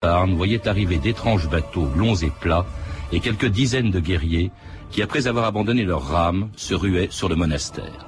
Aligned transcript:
Voyait 0.00 0.68
arriver 0.68 0.98
d'étranges 0.98 1.48
bateaux 1.48 1.88
longs 1.96 2.14
et 2.14 2.30
plats 2.30 2.64
et 3.10 3.18
quelques 3.18 3.46
dizaines 3.46 3.90
de 3.90 3.98
guerriers 3.98 4.52
qui, 4.92 5.02
après 5.02 5.26
avoir 5.26 5.44
abandonné 5.44 5.82
leurs 5.82 6.06
rames, 6.06 6.50
se 6.54 6.72
ruaient 6.72 7.08
sur 7.10 7.28
le 7.28 7.34
monastère. 7.34 8.06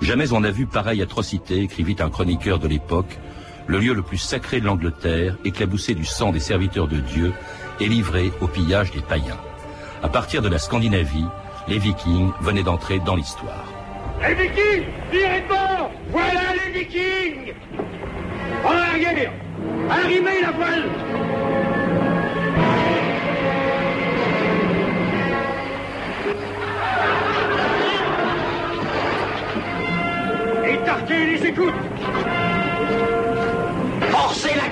Jamais 0.00 0.32
on 0.32 0.38
n'a 0.38 0.52
vu 0.52 0.66
pareille 0.66 1.02
atrocité, 1.02 1.62
écrivit 1.62 1.96
un 1.98 2.10
chroniqueur 2.10 2.60
de 2.60 2.68
l'époque, 2.68 3.18
le 3.66 3.80
lieu 3.80 3.92
le 3.92 4.02
plus 4.02 4.18
sacré 4.18 4.60
de 4.60 4.66
l'Angleterre, 4.66 5.36
éclaboussé 5.44 5.94
du 5.94 6.04
sang 6.04 6.30
des 6.30 6.38
serviteurs 6.38 6.86
de 6.86 7.00
Dieu 7.00 7.32
et 7.80 7.88
livré 7.88 8.30
au 8.40 8.46
pillage 8.46 8.92
des 8.92 9.02
païens. 9.02 9.40
À 10.04 10.08
partir 10.08 10.42
de 10.42 10.48
la 10.48 10.60
Scandinavie, 10.60 11.26
les 11.66 11.78
Vikings 11.78 12.30
venaient 12.40 12.62
d'entrer 12.62 13.00
dans 13.00 13.16
l'histoire. 13.16 13.64
Les 14.20 14.34
Vikings 14.34 14.84
Tirez 15.10 15.40
de 15.40 16.12
Voilà 16.12 16.54
les 16.54 16.78
Vikings 16.78 17.52
En 18.64 18.70
arrière 18.70 19.32
Arrimez 19.90 20.40
la 20.40 20.50
voile 20.52 20.88
Écartez 30.92 31.26
les 31.26 31.46
écoutes 31.46 31.74
Forcez 34.10 34.54
la 34.54 34.68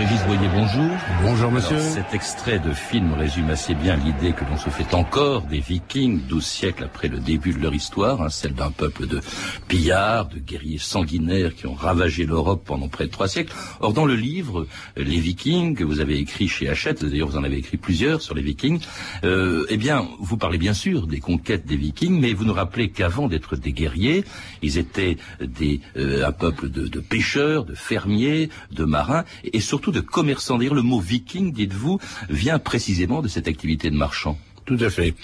Régis 0.00 0.24
Boyer, 0.24 0.48
bonjour. 0.54 0.90
Bonjour 1.22 1.50
monsieur. 1.50 1.76
Alors, 1.76 1.92
cet 1.92 2.14
extrait 2.14 2.58
de 2.58 2.72
film 2.72 3.12
résume 3.12 3.50
assez 3.50 3.74
bien 3.74 3.96
l'idée 3.96 4.32
que 4.32 4.46
l'on 4.46 4.56
se 4.56 4.70
fait 4.70 4.94
encore 4.94 5.42
des 5.42 5.60
Vikings, 5.60 6.22
12 6.26 6.42
siècles 6.42 6.84
après 6.84 7.08
le 7.08 7.18
début 7.18 7.52
de 7.52 7.58
leur 7.58 7.74
histoire, 7.74 8.22
hein, 8.22 8.30
celle 8.30 8.54
d'un 8.54 8.70
peuple 8.70 9.06
de 9.06 9.20
pillards, 9.68 10.30
de 10.30 10.38
guerriers 10.38 10.78
sanguinaires 10.78 11.54
qui 11.54 11.66
ont 11.66 11.74
ravagé 11.74 12.24
l'Europe 12.24 12.62
pendant 12.64 12.88
près 12.88 13.04
de 13.04 13.10
trois 13.10 13.28
siècles. 13.28 13.52
Or, 13.80 13.92
dans 13.92 14.06
le 14.06 14.14
livre 14.14 14.66
Les 14.96 15.20
Vikings 15.20 15.74
que 15.74 15.84
vous 15.84 16.00
avez 16.00 16.16
écrit 16.16 16.48
chez 16.48 16.70
Hachette, 16.70 17.04
d'ailleurs 17.04 17.28
vous 17.28 17.36
en 17.36 17.44
avez 17.44 17.58
écrit 17.58 17.76
plusieurs 17.76 18.22
sur 18.22 18.34
les 18.34 18.40
Vikings, 18.40 18.80
euh, 19.24 19.66
eh 19.68 19.76
bien, 19.76 20.08
vous 20.18 20.38
parlez 20.38 20.56
bien 20.56 20.72
sûr 20.72 21.08
des 21.08 21.20
conquêtes 21.20 21.66
des 21.66 21.76
Vikings, 21.76 22.18
mais 22.18 22.32
vous 22.32 22.46
nous 22.46 22.54
rappelez 22.54 22.88
qu'avant 22.88 23.28
d'être 23.28 23.54
des 23.54 23.74
guerriers, 23.74 24.24
ils 24.62 24.78
étaient 24.78 25.18
des, 25.42 25.82
euh, 25.98 26.26
un 26.26 26.32
peuple 26.32 26.70
de, 26.70 26.88
de 26.88 27.00
pêcheurs, 27.00 27.66
de 27.66 27.74
fermiers, 27.74 28.48
de 28.72 28.84
marins, 28.86 29.24
et 29.44 29.60
surtout 29.60 29.89
de 29.90 30.00
commerçants. 30.00 30.58
D'ailleurs, 30.58 30.74
le 30.74 30.82
mot 30.82 31.00
viking, 31.00 31.52
dites-vous, 31.52 31.98
vient 32.28 32.58
précisément 32.58 33.22
de 33.22 33.28
cette 33.28 33.48
activité 33.48 33.90
de 33.90 33.96
marchand. 33.96 34.38
Tout 34.64 34.78
à 34.80 34.90
fait. 34.90 35.14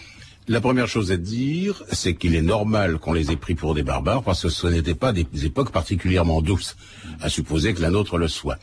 La 0.48 0.60
première 0.60 0.86
chose 0.86 1.10
à 1.10 1.16
dire, 1.16 1.82
c'est 1.90 2.14
qu'il 2.14 2.36
est 2.36 2.42
normal 2.42 2.98
qu'on 2.98 3.12
les 3.12 3.32
ait 3.32 3.36
pris 3.36 3.56
pour 3.56 3.74
des 3.74 3.82
barbares 3.82 4.22
parce 4.22 4.42
que 4.42 4.48
ce 4.48 4.68
n'étaient 4.68 4.94
pas 4.94 5.12
des 5.12 5.26
époques 5.44 5.72
particulièrement 5.72 6.40
douces, 6.40 6.76
à 7.20 7.28
supposer 7.28 7.74
que 7.74 7.82
la 7.82 7.90
nôtre 7.90 8.16
le 8.16 8.28
soit. 8.28 8.58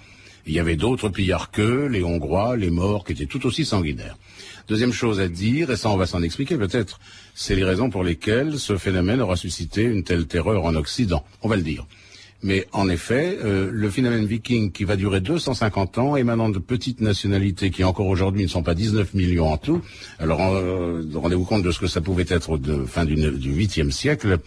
Il 0.46 0.54
y 0.54 0.60
avait 0.60 0.76
d'autres 0.76 1.10
pillards 1.10 1.52
qu'eux, 1.52 1.88
les 1.88 2.04
Hongrois, 2.04 2.58
les 2.58 2.70
Morts, 2.70 3.04
qui 3.06 3.14
étaient 3.14 3.26
tout 3.26 3.46
aussi 3.46 3.66
sanguinaires. 3.66 4.18
Deuxième 4.68 4.94
chose 4.94 5.20
à 5.20 5.28
dire, 5.28 5.72
et 5.72 5.78
ça 5.78 5.90
on 5.90 5.98
va 5.98 6.06
s'en 6.06 6.24
expliquer 6.24 6.58
peut-être, 6.58 7.00
c'est 7.36 7.56
les 7.56 7.66
raisons 7.66 7.90
pour 7.90 8.04
lesquelles 8.04 8.60
ce 8.60 8.78
phénomène 8.78 9.20
aura 9.22 9.36
suscité 9.36 9.84
une 9.84 10.04
telle 10.04 10.26
terreur 10.26 10.64
en 10.64 10.76
Occident. 10.76 11.26
On 11.42 11.50
va 11.50 11.58
le 11.58 11.64
dire. 11.64 11.86
Mais 12.44 12.68
en 12.74 12.90
effet, 12.90 13.40
euh, 13.42 13.70
le 13.72 13.90
phénomène 13.90 14.26
viking 14.26 14.74
qui 14.74 14.84
va 14.84 14.98
durer 14.98 15.22
250 15.22 15.98
ans, 15.98 16.16
émanant 16.18 16.50
de 16.50 16.60
petites 16.60 17.00
nationalités 17.00 17.72
qui 17.72 17.86
encore 17.86 18.08
aujourd'hui 18.08 18.44
ne 18.44 18.50
sont 18.50 18.64
pas 18.64 18.76
19 18.76 19.14
millions 19.14 19.52
en 19.52 19.58
tout. 19.58 19.82
Alors 20.20 20.42
euh, 20.42 21.04
rendez-vous 21.14 21.46
compte 21.46 21.64
de 21.64 21.72
ce 21.72 21.80
que 21.80 21.88
ça 21.88 22.02
pouvait 22.02 22.26
être 22.28 22.58
de 22.58 22.84
fin 22.86 23.06
du, 23.06 23.16
du 23.16 23.54
8e 23.56 23.92
siècle. 23.92 24.40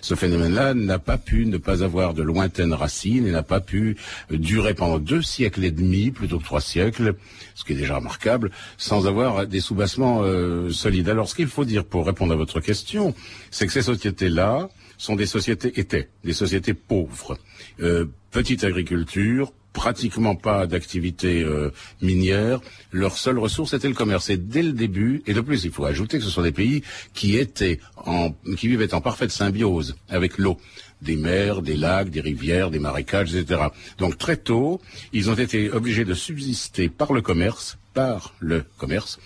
Ce 0.00 0.14
phénomène-là 0.14 0.74
n'a 0.74 1.00
pas 1.00 1.18
pu 1.18 1.44
ne 1.46 1.58
pas 1.58 1.82
avoir 1.82 2.14
de 2.14 2.22
lointaines 2.22 2.72
racines 2.72 3.26
et 3.26 3.32
n'a 3.32 3.42
pas 3.42 3.60
pu 3.60 3.96
durer 4.30 4.74
pendant 4.74 5.00
deux 5.00 5.22
siècles 5.22 5.64
et 5.64 5.72
demi 5.72 6.12
plutôt 6.12 6.38
que 6.38 6.44
trois 6.44 6.60
siècles, 6.60 7.14
ce 7.56 7.64
qui 7.64 7.72
est 7.72 7.76
déjà 7.76 7.96
remarquable, 7.96 8.52
sans 8.78 9.08
avoir 9.08 9.46
des 9.48 9.60
soubassements 9.60 10.20
euh, 10.22 10.70
solides. 10.70 11.08
Alors 11.08 11.28
ce 11.28 11.34
qu'il 11.34 11.48
faut 11.48 11.64
dire 11.64 11.84
pour 11.84 12.06
répondre 12.06 12.32
à 12.32 12.36
votre 12.36 12.60
question, 12.60 13.14
c'est 13.50 13.66
que 13.66 13.72
ces 13.72 13.82
sociétés-là 13.82 14.68
sont 15.00 15.16
des 15.16 15.26
sociétés 15.26 15.80
étaient 15.80 16.10
des 16.24 16.34
sociétés 16.34 16.74
pauvres, 16.74 17.38
euh, 17.80 18.04
petite 18.30 18.64
agriculture, 18.64 19.50
pratiquement 19.72 20.34
pas 20.36 20.66
d'activité 20.66 21.42
euh, 21.42 21.70
minière. 22.02 22.60
Leur 22.92 23.16
seule 23.16 23.38
ressource 23.38 23.72
était 23.72 23.88
le 23.88 23.94
commerce. 23.94 24.28
Et 24.28 24.36
dès 24.36 24.62
le 24.62 24.72
début, 24.72 25.22
et 25.26 25.32
de 25.32 25.40
plus, 25.40 25.64
il 25.64 25.70
faut 25.70 25.86
ajouter 25.86 26.18
que 26.18 26.24
ce 26.24 26.28
sont 26.28 26.42
des 26.42 26.52
pays 26.52 26.82
qui 27.14 27.38
étaient 27.38 27.80
en, 27.96 28.32
qui 28.58 28.68
vivaient 28.68 28.92
en 28.92 29.00
parfaite 29.00 29.30
symbiose 29.30 29.96
avec 30.10 30.36
l'eau 30.36 30.58
des 31.00 31.16
mers, 31.16 31.62
des 31.62 31.76
lacs, 31.76 32.10
des 32.10 32.20
rivières, 32.20 32.70
des 32.70 32.78
marécages, 32.78 33.34
etc. 33.34 33.68
Donc 33.96 34.18
très 34.18 34.36
tôt, 34.36 34.82
ils 35.14 35.30
ont 35.30 35.34
été 35.34 35.70
obligés 35.70 36.04
de 36.04 36.12
subsister 36.12 36.90
par 36.90 37.14
le 37.14 37.22
commerce, 37.22 37.78
par 37.94 38.34
le 38.38 38.64
commerce, 38.78 39.18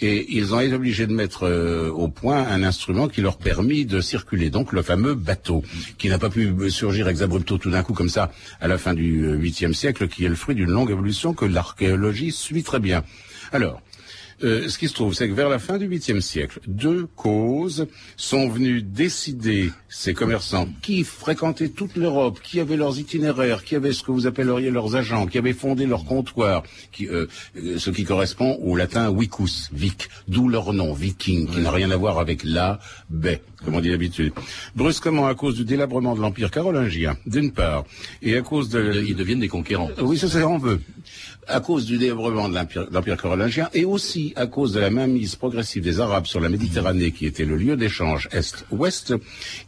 et 0.00 0.26
ils 0.36 0.54
ont 0.54 0.60
été 0.60 0.74
obligés 0.74 1.06
de 1.06 1.12
mettre 1.12 1.44
euh, 1.44 1.90
au 1.90 2.08
point 2.08 2.46
un 2.48 2.62
instrument 2.62 3.08
qui 3.08 3.20
leur 3.20 3.38
permit 3.38 3.84
de 3.84 4.00
circuler, 4.00 4.50
donc 4.50 4.72
le 4.72 4.82
fameux 4.82 5.14
bateau, 5.14 5.62
qui 5.98 6.08
n'a 6.08 6.18
pas 6.18 6.30
pu 6.30 6.54
surgir 6.70 7.08
ex 7.08 7.22
abrupto 7.22 7.58
tout 7.58 7.70
d'un 7.70 7.82
coup 7.82 7.92
comme 7.92 8.08
ça 8.08 8.32
à 8.60 8.68
la 8.68 8.78
fin 8.78 8.94
du 8.94 9.26
huitième 9.32 9.74
siècle, 9.74 10.08
qui 10.08 10.24
est 10.24 10.28
le 10.28 10.34
fruit 10.34 10.54
d'une 10.54 10.70
longue 10.70 10.90
évolution 10.90 11.34
que 11.34 11.44
l'archéologie 11.44 12.32
suit 12.32 12.62
très 12.62 12.80
bien. 12.80 13.04
Alors, 13.52 13.80
euh, 14.44 14.68
ce 14.68 14.76
qui 14.76 14.88
se 14.88 14.94
trouve, 14.94 15.14
c'est 15.14 15.28
que 15.28 15.34
vers 15.34 15.48
la 15.48 15.58
fin 15.58 15.78
du 15.78 15.88
8e 15.88 16.20
siècle, 16.20 16.60
deux 16.66 17.06
causes 17.16 17.86
sont 18.16 18.48
venues 18.48 18.82
décider 18.82 19.70
ces 19.88 20.12
commerçants 20.12 20.68
qui 20.82 21.04
fréquentaient 21.04 21.70
toute 21.70 21.96
l'Europe, 21.96 22.40
qui 22.42 22.60
avaient 22.60 22.76
leurs 22.76 22.98
itinéraires, 22.98 23.64
qui 23.64 23.76
avaient 23.76 23.92
ce 23.92 24.02
que 24.02 24.12
vous 24.12 24.26
appelleriez 24.26 24.70
leurs 24.70 24.94
agents, 24.94 25.26
qui 25.26 25.38
avaient 25.38 25.54
fondé 25.54 25.86
leur 25.86 26.04
comptoir, 26.04 26.64
qui, 26.92 27.08
euh, 27.08 27.26
ce 27.78 27.88
qui 27.90 28.04
correspond 28.04 28.58
au 28.62 28.76
latin 28.76 29.10
vicus, 29.10 29.70
vic, 29.72 30.08
d'où 30.28 30.48
leur 30.48 30.72
nom, 30.74 30.92
viking, 30.92 31.48
qui 31.48 31.60
n'a 31.60 31.70
rien 31.70 31.90
à 31.90 31.96
voir 31.96 32.18
avec 32.18 32.44
la, 32.44 32.78
baie, 33.08 33.42
comme 33.64 33.74
on 33.74 33.80
dit 33.80 33.90
d'habitude. 33.90 34.32
Brusquement, 34.74 35.28
à 35.28 35.34
cause 35.34 35.54
du 35.54 35.64
délabrement 35.64 36.14
de 36.14 36.20
l'Empire 36.20 36.50
carolingien, 36.50 37.16
d'une 37.26 37.52
part, 37.52 37.84
et 38.20 38.36
à 38.36 38.42
cause 38.42 38.68
de... 38.68 39.02
Ils 39.06 39.16
deviennent 39.16 39.40
des 39.40 39.48
conquérants. 39.48 39.90
Oui, 40.02 40.18
ça 40.18 40.28
c'est 40.28 40.42
on 40.42 40.58
veut 40.58 40.80
à 41.48 41.60
cause 41.60 41.86
du 41.86 41.98
délabrement 41.98 42.48
de 42.48 42.54
l'Empire 42.90 43.16
carolingien 43.16 43.68
et 43.72 43.84
aussi 43.84 44.25
à 44.36 44.46
cause 44.46 44.72
de 44.72 44.80
la 44.80 44.90
mainmise 44.90 45.36
progressive 45.36 45.82
des 45.82 46.00
Arabes 46.00 46.26
sur 46.26 46.40
la 46.40 46.48
Méditerranée, 46.48 47.12
qui 47.12 47.26
était 47.26 47.44
le 47.44 47.56
lieu 47.56 47.76
d'échange 47.76 48.28
Est-Ouest, 48.32 49.14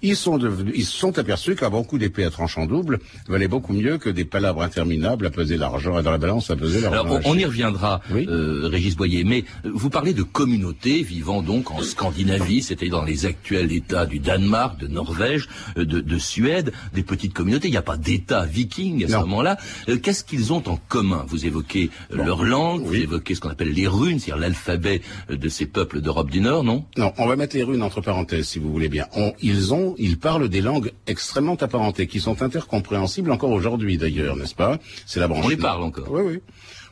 ils 0.03 0.17
sont 0.17 0.39
devenus, 0.39 0.75
ils 0.77 0.85
se 0.85 0.97
sont 0.97 1.19
aperçus 1.19 1.55
qu'un 1.55 1.71
bon 1.71 1.85
coup 1.85 1.99
d'épée 1.99 2.25
à 2.25 2.31
tranchant 2.31 2.67
double 2.67 2.99
valait 3.29 3.49
beaucoup 3.49 3.73
mieux 3.73 3.99
que 3.99 4.11
des 4.11 4.25
palabres 4.25 4.63
interminables 4.63 5.27
à 5.27 5.31
peser 5.31 5.57
l'argent 5.57 5.99
et 5.99 6.03
dans 6.03 6.11
la 6.11 6.19
balance 6.19 6.51
à 6.51 6.57
peser 6.57 6.81
l'argent. 6.81 7.05
Alors 7.05 7.21
on, 7.25 7.35
y 7.37 7.45
reviendra, 7.45 8.01
oui 8.11 8.27
euh, 8.29 8.69
Régis 8.69 8.97
Boyer, 8.97 9.25
mais 9.25 9.45
vous 9.65 9.91
parlez 9.91 10.15
de 10.15 10.23
communautés 10.23 11.03
vivant 11.03 11.43
donc 11.43 11.71
en 11.71 11.83
Scandinavie, 11.83 12.63
c'était 12.63 12.89
dans 12.89 13.05
les 13.05 13.27
actuels 13.27 13.73
États 13.73 14.07
du 14.07 14.19
Danemark, 14.19 14.79
de 14.79 14.87
Norvège, 14.87 15.49
de, 15.77 15.85
de 15.85 16.19
Suède, 16.19 16.73
des 16.95 17.03
petites 17.03 17.35
communautés. 17.35 17.69
Il 17.69 17.73
n'y 17.73 17.77
a 17.77 17.83
pas 17.83 17.97
d'État 17.97 18.45
viking 18.45 19.05
à 19.05 19.09
ce 19.09 19.17
moment-là. 19.17 19.57
Euh, 19.89 19.99
Qu'est-ce 19.99 20.25
qu'ils 20.25 20.53
ont 20.53 20.63
en 20.67 20.79
commun? 20.89 21.25
Vous 21.29 21.47
évoquez 21.47 21.91
bon. 22.11 22.25
leur 22.25 22.45
langue, 22.45 22.83
oui. 22.83 22.87
vous 22.99 23.03
évoquez 23.03 23.35
ce 23.35 23.41
qu'on 23.41 23.51
appelle 23.51 23.73
les 23.73 23.87
runes, 23.87 24.19
c'est-à-dire 24.19 24.47
l'alphabet 24.48 25.03
de 25.28 25.48
ces 25.48 25.66
peuples 25.66 26.00
d'Europe 26.00 26.31
du 26.31 26.41
Nord, 26.41 26.64
non? 26.64 26.84
Non, 26.97 27.12
on 27.19 27.26
va 27.26 27.36
mettre 27.36 27.56
les 27.56 27.62
runes 27.62 27.82
entre 27.82 28.00
parenthèses, 28.00 28.48
si 28.48 28.59
vous 28.59 28.72
voulez 28.72 28.88
bien. 28.88 29.06
On, 29.14 29.32
ils 29.41 29.75
ont, 29.75 29.94
ils 29.98 30.19
parlent 30.19 30.48
des 30.48 30.60
langues 30.60 30.92
extrêmement 31.06 31.56
apparentées, 31.56 32.06
qui 32.06 32.20
sont 32.20 32.42
intercompréhensibles 32.42 33.31
encore 33.31 33.50
aujourd'hui, 33.50 33.98
d'ailleurs, 33.98 34.36
n'est-ce 34.36 34.54
pas? 34.54 34.78
C'est 35.06 35.20
la 35.20 35.28
branche. 35.28 35.44
On 35.44 35.48
les 35.48 35.56
parle 35.56 35.82
encore. 35.82 36.10
Oui, 36.10 36.22
oui. 36.25 36.41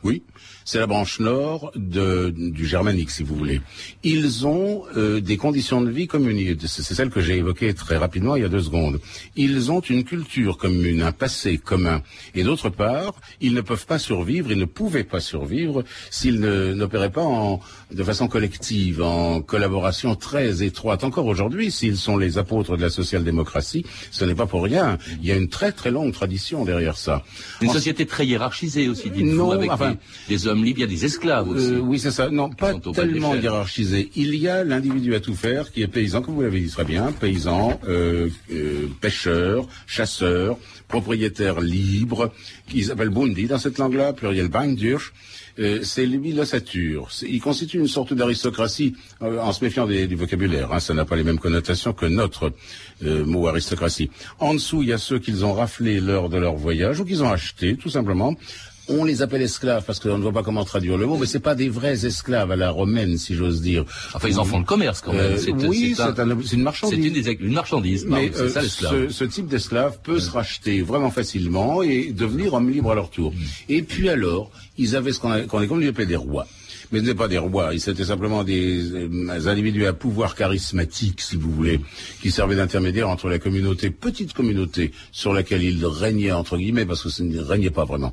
Oui, 0.02 0.22
c'est 0.64 0.78
la 0.78 0.86
branche 0.86 1.20
nord 1.20 1.72
de, 1.74 2.32
du 2.36 2.66
germanique, 2.66 3.10
si 3.10 3.22
vous 3.22 3.34
voulez. 3.34 3.60
Ils 4.02 4.46
ont 4.46 4.84
euh, 4.96 5.20
des 5.20 5.36
conditions 5.36 5.80
de 5.80 5.90
vie 5.90 6.06
communes. 6.06 6.56
C'est 6.66 6.94
celle 6.94 7.10
que 7.10 7.20
j'ai 7.20 7.36
évoquée 7.36 7.72
très 7.74 7.96
rapidement 7.96 8.36
il 8.36 8.42
y 8.42 8.44
a 8.44 8.48
deux 8.48 8.62
secondes. 8.62 9.00
Ils 9.36 9.70
ont 9.70 9.80
une 9.80 10.04
culture 10.04 10.58
commune, 10.58 11.02
un 11.02 11.12
passé 11.12 11.58
commun. 11.58 12.02
Et 12.34 12.42
d'autre 12.42 12.68
part, 12.68 13.14
ils 13.40 13.54
ne 13.54 13.60
peuvent 13.60 13.86
pas 13.86 13.98
survivre, 13.98 14.50
ils 14.50 14.58
ne 14.58 14.64
pouvaient 14.64 15.04
pas 15.04 15.20
survivre 15.20 15.84
s'ils 16.10 16.40
n'opéraient 16.40 17.12
pas 17.12 17.22
en, 17.22 17.60
de 17.92 18.02
façon 18.02 18.28
collective, 18.28 19.02
en 19.02 19.40
collaboration 19.40 20.14
très 20.14 20.62
étroite. 20.62 21.04
Encore 21.04 21.26
aujourd'hui, 21.26 21.70
s'ils 21.70 21.96
sont 21.96 22.16
les 22.16 22.38
apôtres 22.38 22.76
de 22.76 22.82
la 22.82 22.90
social-démocratie, 22.90 23.84
ce 24.10 24.24
n'est 24.24 24.34
pas 24.34 24.46
pour 24.46 24.62
rien. 24.62 24.98
Il 25.20 25.26
y 25.26 25.32
a 25.32 25.36
une 25.36 25.48
très 25.48 25.72
très 25.72 25.90
longue 25.90 26.12
tradition 26.12 26.64
derrière 26.64 26.96
ça. 26.96 27.24
Une 27.60 27.70
en... 27.70 27.72
société 27.72 28.06
très 28.06 28.26
hiérarchisée 28.26 28.88
aussi, 28.88 29.10
dites-vous. 29.10 29.34
Non, 29.34 29.50
avec 29.52 29.70
enfin, 29.70 29.85
enfin, 29.88 29.96
des, 30.28 30.46
hommes 30.46 30.64
libres, 30.64 30.78
il 30.78 30.82
y 30.82 30.84
a 30.84 30.88
des 30.88 31.04
esclaves 31.04 31.48
aussi. 31.48 31.72
Euh, 31.72 31.78
oui, 31.78 31.98
c'est 31.98 32.10
ça. 32.10 32.30
Non, 32.30 32.50
pas 32.50 32.74
tellement 32.74 33.34
hiérarchisé. 33.34 34.10
Il 34.16 34.34
y 34.36 34.48
a 34.48 34.64
l'individu 34.64 35.14
à 35.14 35.20
tout 35.20 35.34
faire 35.34 35.70
qui 35.70 35.82
est 35.82 35.88
paysan, 35.88 36.22
comme 36.22 36.34
vous 36.34 36.42
l'avez 36.42 36.60
dit 36.60 36.70
très 36.70 36.84
bien, 36.84 37.12
paysan, 37.12 37.80
euh, 37.88 38.28
euh, 38.52 38.88
pêcheur, 39.00 39.66
chasseur, 39.86 40.58
propriétaire 40.88 41.60
libre, 41.60 42.32
qui 42.68 42.84
s'appelle 42.84 43.10
Bundi 43.10 43.46
dans 43.46 43.58
cette 43.58 43.78
langue-là, 43.78 44.12
pluriel 44.12 44.48
Bindurch. 44.48 45.12
Euh, 45.58 45.80
c'est 45.82 46.04
lui 46.04 46.32
l'ossature. 46.32 47.08
Il 47.22 47.40
constitue 47.40 47.78
une 47.78 47.88
sorte 47.88 48.12
d'aristocratie 48.12 48.94
euh, 49.22 49.40
en 49.40 49.52
se 49.52 49.64
méfiant 49.64 49.86
du 49.86 50.14
vocabulaire. 50.14 50.72
Hein, 50.72 50.80
ça 50.80 50.92
n'a 50.92 51.04
pas 51.04 51.16
les 51.16 51.24
mêmes 51.24 51.38
connotations 51.38 51.94
que 51.94 52.06
notre 52.06 52.52
euh, 53.04 53.24
mot 53.24 53.46
aristocratie. 53.46 54.10
En 54.38 54.54
dessous, 54.54 54.82
il 54.82 54.88
y 54.90 54.92
a 54.92 54.98
ceux 54.98 55.18
qu'ils 55.18 55.44
ont 55.44 55.54
raflés 55.54 56.00
lors 56.00 56.28
de 56.28 56.36
leur 56.36 56.56
voyage 56.56 57.00
ou 57.00 57.04
qu'ils 57.04 57.22
ont 57.22 57.30
achetés, 57.30 57.76
tout 57.76 57.88
simplement. 57.88 58.34
On 58.88 59.04
les 59.04 59.22
appelle 59.22 59.42
esclaves 59.42 59.84
parce 59.84 59.98
qu'on 59.98 60.18
ne 60.18 60.22
voit 60.22 60.32
pas 60.32 60.42
comment 60.42 60.64
traduire 60.64 60.96
le 60.96 61.06
mot, 61.06 61.16
mais 61.16 61.26
c'est 61.26 61.40
pas 61.40 61.54
des 61.54 61.68
vrais 61.68 62.06
esclaves 62.06 62.50
à 62.50 62.56
la 62.56 62.70
romaine, 62.70 63.18
si 63.18 63.34
j'ose 63.34 63.60
dire. 63.60 63.84
Enfin, 64.14 64.28
ils 64.28 64.38
en 64.38 64.44
font 64.44 64.58
le 64.58 64.64
commerce 64.64 65.00
quand 65.00 65.12
même. 65.12 65.36
oui, 65.66 65.94
c'est 65.96 66.56
une 66.56 66.62
marchandise. 66.62 67.24
C'est 67.24 67.32
une, 67.40 67.52
marchandise. 67.52 68.06
Mais 68.08 68.30
ça, 68.32 68.62
ce, 68.62 69.08
ce, 69.08 69.24
type 69.24 69.48
d'esclave 69.48 69.98
peut 70.02 70.20
se 70.20 70.30
racheter 70.30 70.82
vraiment 70.82 71.10
facilement 71.10 71.82
et 71.82 72.12
devenir 72.12 72.54
homme 72.54 72.70
libre 72.70 72.92
à 72.92 72.94
leur 72.94 73.10
tour. 73.10 73.32
Mm. 73.32 73.36
Et 73.68 73.82
puis 73.82 74.08
alors, 74.08 74.50
ils 74.78 74.96
avaient 74.96 75.12
ce 75.12 75.20
qu'on 75.20 75.30
qu 75.30 75.64
est 75.64 75.66
comme 75.66 75.82
appelait 75.82 76.06
des 76.06 76.16
rois. 76.16 76.46
Mais 76.92 76.98
ce 76.98 77.04
n'étaient 77.04 77.16
pas 77.16 77.28
des 77.28 77.38
rois, 77.38 77.74
ils 77.74 77.88
étaient 77.88 78.04
simplement 78.04 78.44
des, 78.44 78.92
euh, 78.92 79.46
individus 79.46 79.86
à 79.86 79.92
pouvoir 79.92 80.34
charismatique, 80.34 81.20
si 81.20 81.36
vous 81.36 81.50
voulez, 81.50 81.80
qui 82.22 82.30
servaient 82.30 82.56
d'intermédiaire 82.56 83.08
entre 83.08 83.28
la 83.28 83.38
communauté, 83.38 83.90
petite 83.90 84.32
communauté, 84.32 84.92
sur 85.12 85.32
laquelle 85.32 85.62
ils 85.62 85.84
régnaient, 85.84 86.32
entre 86.32 86.56
guillemets, 86.56 86.86
parce 86.86 87.02
que 87.02 87.08
ce 87.08 87.22
ne 87.22 87.40
régnait 87.40 87.70
pas 87.70 87.84
vraiment, 87.84 88.12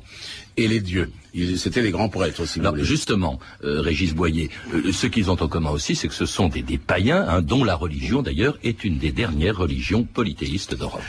et 0.56 0.68
les 0.68 0.80
dieux. 0.80 1.10
C'était 1.56 1.82
les 1.82 1.90
grands 1.90 2.08
prêtres, 2.08 2.46
si 2.46 2.60
vous 2.60 2.68
voulez. 2.68 2.84
Justement, 2.84 3.40
euh, 3.64 3.80
Régis 3.80 4.14
Boyer, 4.14 4.50
euh, 4.72 4.92
ce 4.92 5.06
qu'ils 5.06 5.30
ont 5.30 5.40
en 5.40 5.48
commun 5.48 5.70
aussi, 5.70 5.96
c'est 5.96 6.08
que 6.08 6.14
ce 6.14 6.26
sont 6.26 6.48
des, 6.48 6.62
des 6.62 6.78
païens, 6.78 7.24
hein, 7.28 7.42
dont 7.42 7.64
la 7.64 7.74
religion, 7.74 8.22
d'ailleurs, 8.22 8.58
est 8.62 8.84
une 8.84 8.98
des 8.98 9.12
dernières 9.12 9.56
religions 9.56 10.04
polythéistes 10.04 10.76
d'Europe. 10.76 11.02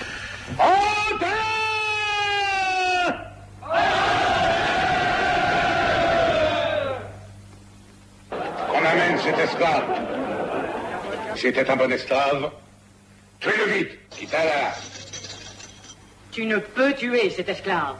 C'était 11.35 11.69
un 11.69 11.75
bon 11.75 11.91
esclave. 11.91 12.51
Tuez-le 13.39 13.71
vite, 13.73 13.91
quitte 14.09 14.31
là. 14.31 14.73
Tu 16.31 16.45
ne 16.45 16.57
peux 16.57 16.93
tuer 16.93 17.29
cet 17.29 17.49
esclave. 17.49 17.95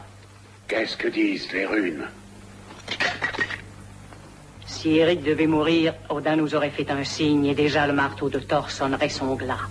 Qu'est-ce 0.67 0.97
que 0.97 1.07
disent 1.07 1.51
les 1.51 1.65
runes 1.65 2.07
Si 4.65 4.97
Eric 4.97 5.23
devait 5.23 5.47
mourir, 5.47 5.93
Odin 6.09 6.35
nous 6.35 6.55
aurait 6.55 6.71
fait 6.71 6.89
un 6.89 7.03
signe 7.03 7.45
et 7.45 7.55
déjà 7.55 7.85
le 7.85 7.93
marteau 7.93 8.29
de 8.29 8.39
Thor 8.39 8.71
sonnerait 8.71 9.09
son 9.09 9.35
glas. 9.35 9.67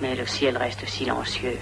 Mais 0.00 0.14
le 0.16 0.26
ciel 0.26 0.56
reste 0.56 0.86
silencieux. 0.86 1.58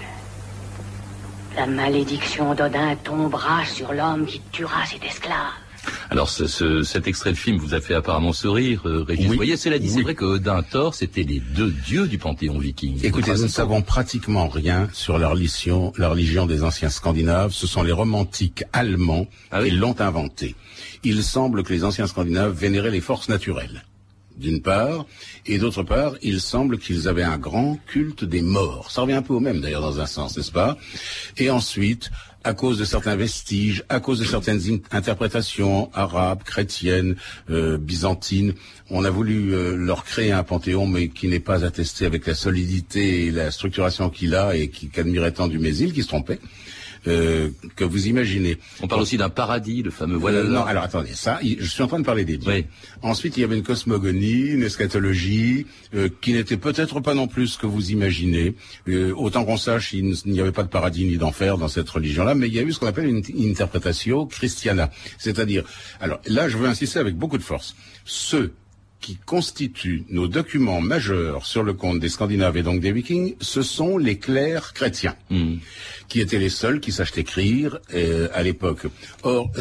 La 1.55 1.65
malédiction 1.65 2.53
d'Odin 2.53 2.95
tombera 2.95 3.65
sur 3.65 3.93
l'homme 3.93 4.25
qui 4.25 4.41
tuera 4.51 4.85
cet 4.85 5.03
esclave. 5.03 5.66
Alors 6.09 6.29
ce, 6.29 6.83
cet 6.83 7.07
extrait 7.07 7.31
de 7.31 7.37
film 7.37 7.57
vous 7.57 7.73
a 7.73 7.81
fait 7.81 7.93
apparemment 7.93 8.33
sourire, 8.33 8.81
euh, 8.85 9.03
Régis. 9.03 9.27
Vous 9.27 9.33
voyez, 9.33 9.57
c'est 9.57 9.77
dit. 9.79 9.89
C'est 9.89 10.01
vrai 10.01 10.15
que 10.15 10.25
Odin, 10.25 10.63
Thor, 10.63 10.93
c'était 10.93 11.23
les 11.23 11.39
deux 11.39 11.71
dieux 11.85 12.07
du 12.07 12.17
panthéon 12.17 12.57
viking. 12.57 12.99
Écoutez, 13.03 13.33
nous 13.33 13.43
ne 13.43 13.47
savons 13.47 13.81
pratiquement 13.81 14.47
rien 14.47 14.89
sur 14.93 15.17
la 15.17 15.29
religion, 15.29 15.93
la 15.97 16.09
religion 16.09 16.45
des 16.45 16.63
anciens 16.63 16.89
Scandinaves. 16.89 17.51
Ce 17.51 17.67
sont 17.67 17.83
les 17.83 17.91
romantiques 17.91 18.63
allemands 18.73 19.27
ah 19.51 19.63
qui 19.63 19.71
l'ont 19.71 19.99
inventée. 19.99 20.55
Il 21.03 21.23
semble 21.23 21.63
que 21.63 21.73
les 21.73 21.83
anciens 21.83 22.07
Scandinaves 22.07 22.53
vénéraient 22.53 22.91
les 22.91 23.01
forces 23.01 23.29
naturelles 23.29 23.83
d'une 24.37 24.61
part, 24.61 25.05
et 25.45 25.57
d'autre 25.57 25.83
part, 25.83 26.13
il 26.21 26.39
semble 26.39 26.77
qu'ils 26.77 27.07
avaient 27.07 27.23
un 27.23 27.37
grand 27.37 27.77
culte 27.87 28.23
des 28.23 28.41
morts. 28.41 28.91
Ça 28.91 29.01
revient 29.01 29.13
un 29.13 29.21
peu 29.21 29.33
au 29.33 29.39
même 29.39 29.61
d'ailleurs 29.61 29.81
dans 29.81 29.99
un 29.99 30.05
sens, 30.05 30.37
n'est-ce 30.37 30.51
pas? 30.51 30.77
Et 31.37 31.49
ensuite, 31.49 32.11
à 32.47 32.53
cause 32.53 32.79
de 32.79 32.85
certains 32.85 33.17
vestiges, 33.17 33.83
à 33.89 33.99
cause 33.99 34.19
de 34.19 34.23
certaines 34.23 34.61
interprétations 34.91 35.89
arabes, 35.93 36.43
chrétiennes, 36.43 37.17
euh, 37.49 37.77
byzantines. 37.77 38.53
On 38.89 39.03
a 39.03 39.09
voulu 39.09 39.53
euh, 39.53 39.75
leur 39.75 40.05
créer 40.05 40.31
un 40.31 40.43
panthéon, 40.43 40.87
mais 40.87 41.09
qui 41.09 41.27
n'est 41.27 41.41
pas 41.41 41.65
attesté 41.65 42.05
avec 42.05 42.25
la 42.25 42.35
solidité 42.35 43.25
et 43.25 43.31
la 43.31 43.51
structuration 43.51 44.09
qu'il 44.09 44.33
a 44.33 44.55
et 44.55 44.69
qu'admirait 44.69 45.33
tant 45.33 45.49
du 45.49 45.59
Mésil, 45.59 45.91
qui 45.91 46.03
se 46.03 46.07
trompait. 46.07 46.39
Euh, 47.07 47.49
que 47.75 47.83
vous 47.83 48.07
imaginez. 48.07 48.57
On 48.81 48.87
parle 48.87 49.01
aussi 49.01 49.17
d'un 49.17 49.29
paradis, 49.29 49.81
le 49.81 49.91
fameux 49.91 50.17
voilà. 50.17 50.43
non, 50.43 50.63
alors 50.63 50.83
attendez, 50.83 51.13
ça, 51.13 51.39
je 51.41 51.65
suis 51.65 51.83
en 51.83 51.87
train 51.87 51.99
de 51.99 52.05
parler 52.05 52.25
des 52.25 52.37
dieux. 52.37 52.65
Ensuite, 53.01 53.37
il 53.37 53.41
y 53.41 53.43
avait 53.43 53.57
une 53.57 53.63
cosmogonie, 53.63 54.47
une 54.47 54.63
eschatologie, 54.63 55.65
euh, 55.93 56.09
qui 56.21 56.33
n'était 56.33 56.57
peut-être 56.57 56.99
pas 56.99 57.13
non 57.13 57.27
plus 57.27 57.47
ce 57.47 57.57
que 57.57 57.65
vous 57.67 57.91
imaginez. 57.91 58.55
Euh, 58.87 59.13
autant 59.15 59.45
qu'on 59.45 59.57
sache, 59.57 59.93
il 59.93 60.15
n'y 60.25 60.39
avait 60.39 60.51
pas 60.51 60.63
de 60.63 60.69
paradis 60.69 61.05
ni 61.05 61.17
d'enfer 61.17 61.57
dans 61.57 61.67
cette 61.67 61.89
religion-là, 61.89 62.35
mais 62.35 62.47
il 62.47 62.53
y 62.53 62.59
a 62.59 62.63
eu 62.63 62.73
ce 62.73 62.79
qu'on 62.79 62.87
appelle 62.87 63.07
une, 63.07 63.23
interprétation 63.49 64.25
christiana. 64.25 64.91
C'est-à-dire, 65.17 65.63
alors 66.01 66.19
là, 66.27 66.49
je 66.49 66.57
veux 66.57 66.67
insister 66.67 66.99
avec 66.99 67.15
beaucoup 67.15 67.37
de 67.37 67.43
force. 67.43 67.75
Ceux 68.05 68.53
qui 68.99 69.15
constituent 69.15 70.05
nos 70.09 70.27
documents 70.27 70.81
majeurs 70.81 71.45
sur 71.45 71.63
le 71.63 71.73
compte 71.73 71.99
des 71.99 72.09
Scandinaves 72.09 72.57
et 72.57 72.63
donc 72.63 72.79
des 72.79 72.91
Vikings, 72.91 73.35
ce 73.39 73.61
sont 73.61 73.97
les 73.97 74.17
clercs 74.17 74.73
chrétiens, 74.73 75.15
hmm. 75.29 75.55
qui 76.07 76.19
étaient 76.19 76.39
les 76.39 76.49
seuls 76.49 76.79
qui 76.79 76.91
sachent 76.91 77.17
écrire 77.17 77.79
euh, 77.93 78.27
à 78.33 78.43
l'époque. 78.43 78.87
Or, 79.23 79.51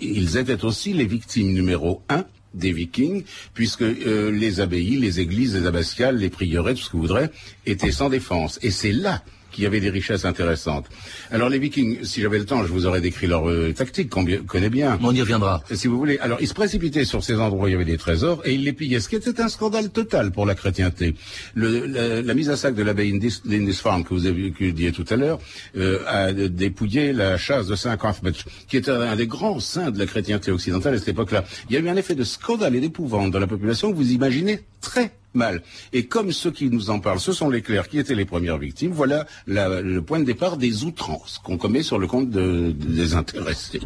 ils 0.00 0.36
étaient 0.36 0.64
aussi 0.64 0.92
les 0.92 1.06
victimes 1.06 1.52
numéro 1.52 2.02
un 2.08 2.24
des 2.54 2.72
Vikings, 2.72 3.22
puisque 3.54 3.82
euh, 3.82 4.30
les 4.30 4.60
abbayes, 4.60 4.96
les 4.96 5.20
églises, 5.20 5.54
les 5.54 5.66
abbatiales, 5.66 6.16
les 6.16 6.30
prieurets, 6.30 6.74
tout 6.74 6.82
ce 6.82 6.90
que 6.90 6.96
vous 6.96 7.02
voudrez, 7.02 7.28
étaient 7.66 7.92
sans 7.92 8.08
défense. 8.08 8.58
Et 8.62 8.70
c'est 8.70 8.92
là 8.92 9.22
qui 9.56 9.64
avait 9.64 9.80
des 9.80 9.88
richesses 9.88 10.26
intéressantes. 10.26 10.86
Alors 11.30 11.48
les 11.48 11.58
Vikings, 11.58 12.04
si 12.04 12.20
j'avais 12.20 12.38
le 12.38 12.44
temps, 12.44 12.62
je 12.66 12.70
vous 12.70 12.84
aurais 12.84 13.00
décrit 13.00 13.26
leur 13.26 13.48
euh, 13.48 13.72
tactique 13.72 14.10
qu'on 14.10 14.26
connaît 14.46 14.68
bien. 14.68 14.98
On 15.02 15.14
y 15.14 15.20
reviendra. 15.22 15.62
Si 15.72 15.88
vous 15.88 15.96
voulez. 15.96 16.18
Alors 16.18 16.38
ils 16.42 16.48
se 16.48 16.52
précipitaient 16.52 17.06
sur 17.06 17.24
ces 17.24 17.36
endroits 17.36 17.64
où 17.64 17.68
il 17.68 17.72
y 17.72 17.74
avait 17.74 17.86
des 17.86 17.96
trésors 17.96 18.42
et 18.44 18.52
ils 18.52 18.64
les 18.64 18.74
pillaient, 18.74 19.00
ce 19.00 19.08
qui 19.08 19.16
était 19.16 19.40
un 19.40 19.48
scandale 19.48 19.88
total 19.88 20.30
pour 20.30 20.44
la 20.44 20.54
chrétienté. 20.54 21.14
Le, 21.54 21.86
la, 22.20 22.34
mise 22.34 22.50
à 22.50 22.56
sac 22.56 22.74
de 22.74 22.82
l'abbaye 22.82 23.18
Lindisfarne 23.46 24.04
que 24.04 24.12
vous 24.12 24.26
avez 24.26 24.50
que 24.50 24.66
dit 24.70 24.92
tout 24.92 25.06
à 25.08 25.16
l'heure 25.16 25.38
euh, 25.78 26.00
a 26.06 26.34
dépouillé 26.34 27.14
la 27.14 27.38
chasse 27.38 27.66
de 27.66 27.76
Saint 27.76 27.96
Cuthbert, 27.96 28.44
qui 28.68 28.76
était 28.76 28.90
un 28.90 29.16
des 29.16 29.26
grands 29.26 29.58
saints 29.58 29.90
de 29.90 29.98
la 29.98 30.04
chrétienté 30.04 30.50
occidentale 30.50 30.94
à 30.94 30.98
cette 30.98 31.08
époque-là. 31.08 31.44
Il 31.70 31.74
y 31.74 31.78
a 31.78 31.80
eu 31.80 31.88
un 31.88 31.96
effet 31.96 32.14
de 32.14 32.24
scandale 32.24 32.76
et 32.76 32.80
d'épouvante 32.80 33.30
dans 33.30 33.40
la 33.40 33.46
population 33.46 33.90
que 33.90 33.96
vous 33.96 34.12
imaginez 34.12 34.60
très 34.82 35.12
mal. 35.36 35.62
Et 35.92 36.06
comme 36.06 36.32
ceux 36.32 36.50
qui 36.50 36.68
nous 36.70 36.90
en 36.90 36.98
parlent, 36.98 37.20
ce 37.20 37.32
sont 37.32 37.48
les 37.48 37.62
clercs 37.62 37.88
qui 37.88 37.98
étaient 37.98 38.14
les 38.14 38.24
premières 38.24 38.58
victimes, 38.58 38.92
voilà 38.92 39.26
le 39.46 40.00
point 40.00 40.18
de 40.18 40.24
départ 40.24 40.56
des 40.56 40.84
outrances 40.84 41.38
qu'on 41.42 41.58
commet 41.58 41.82
sur 41.82 41.98
le 41.98 42.06
compte 42.06 42.30
des 42.30 43.14
intéressés. 43.14 43.80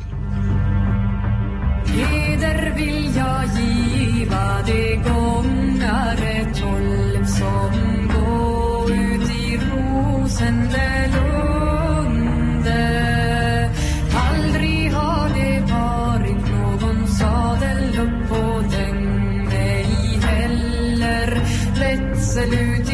salut. 22.41 22.90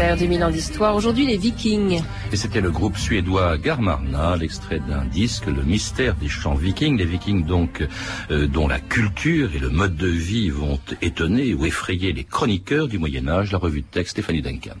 Inter, 0.00 0.16
2000 0.18 0.44
ans 0.44 0.50
d'histoire. 0.50 0.96
Aujourd'hui, 0.96 1.26
les 1.26 1.36
Vikings. 1.36 2.02
Et 2.32 2.36
c'était 2.36 2.60
le 2.60 2.70
groupe 2.70 2.96
suédois 2.96 3.58
Garmarna, 3.58 4.36
l'extrait 4.36 4.78
d'un 4.78 5.04
disque, 5.04 5.46
Le 5.46 5.64
mystère 5.64 6.14
des 6.14 6.28
chants 6.28 6.54
vikings. 6.54 6.96
Les 6.96 7.04
Vikings, 7.04 7.44
donc, 7.44 7.84
euh, 8.30 8.46
dont 8.46 8.68
la 8.68 8.78
culture 8.78 9.50
et 9.52 9.58
le 9.58 9.68
mode 9.68 9.96
de 9.96 10.06
vie 10.06 10.48
vont 10.48 10.78
étonner 11.02 11.54
ou 11.54 11.66
effrayer 11.66 12.12
les 12.12 12.22
chroniqueurs 12.22 12.86
du 12.86 12.98
Moyen-Âge. 12.98 13.50
La 13.50 13.58
revue 13.58 13.80
de 13.80 13.86
texte, 13.86 14.12
Stéphanie 14.12 14.42
Duncan. 14.42 14.76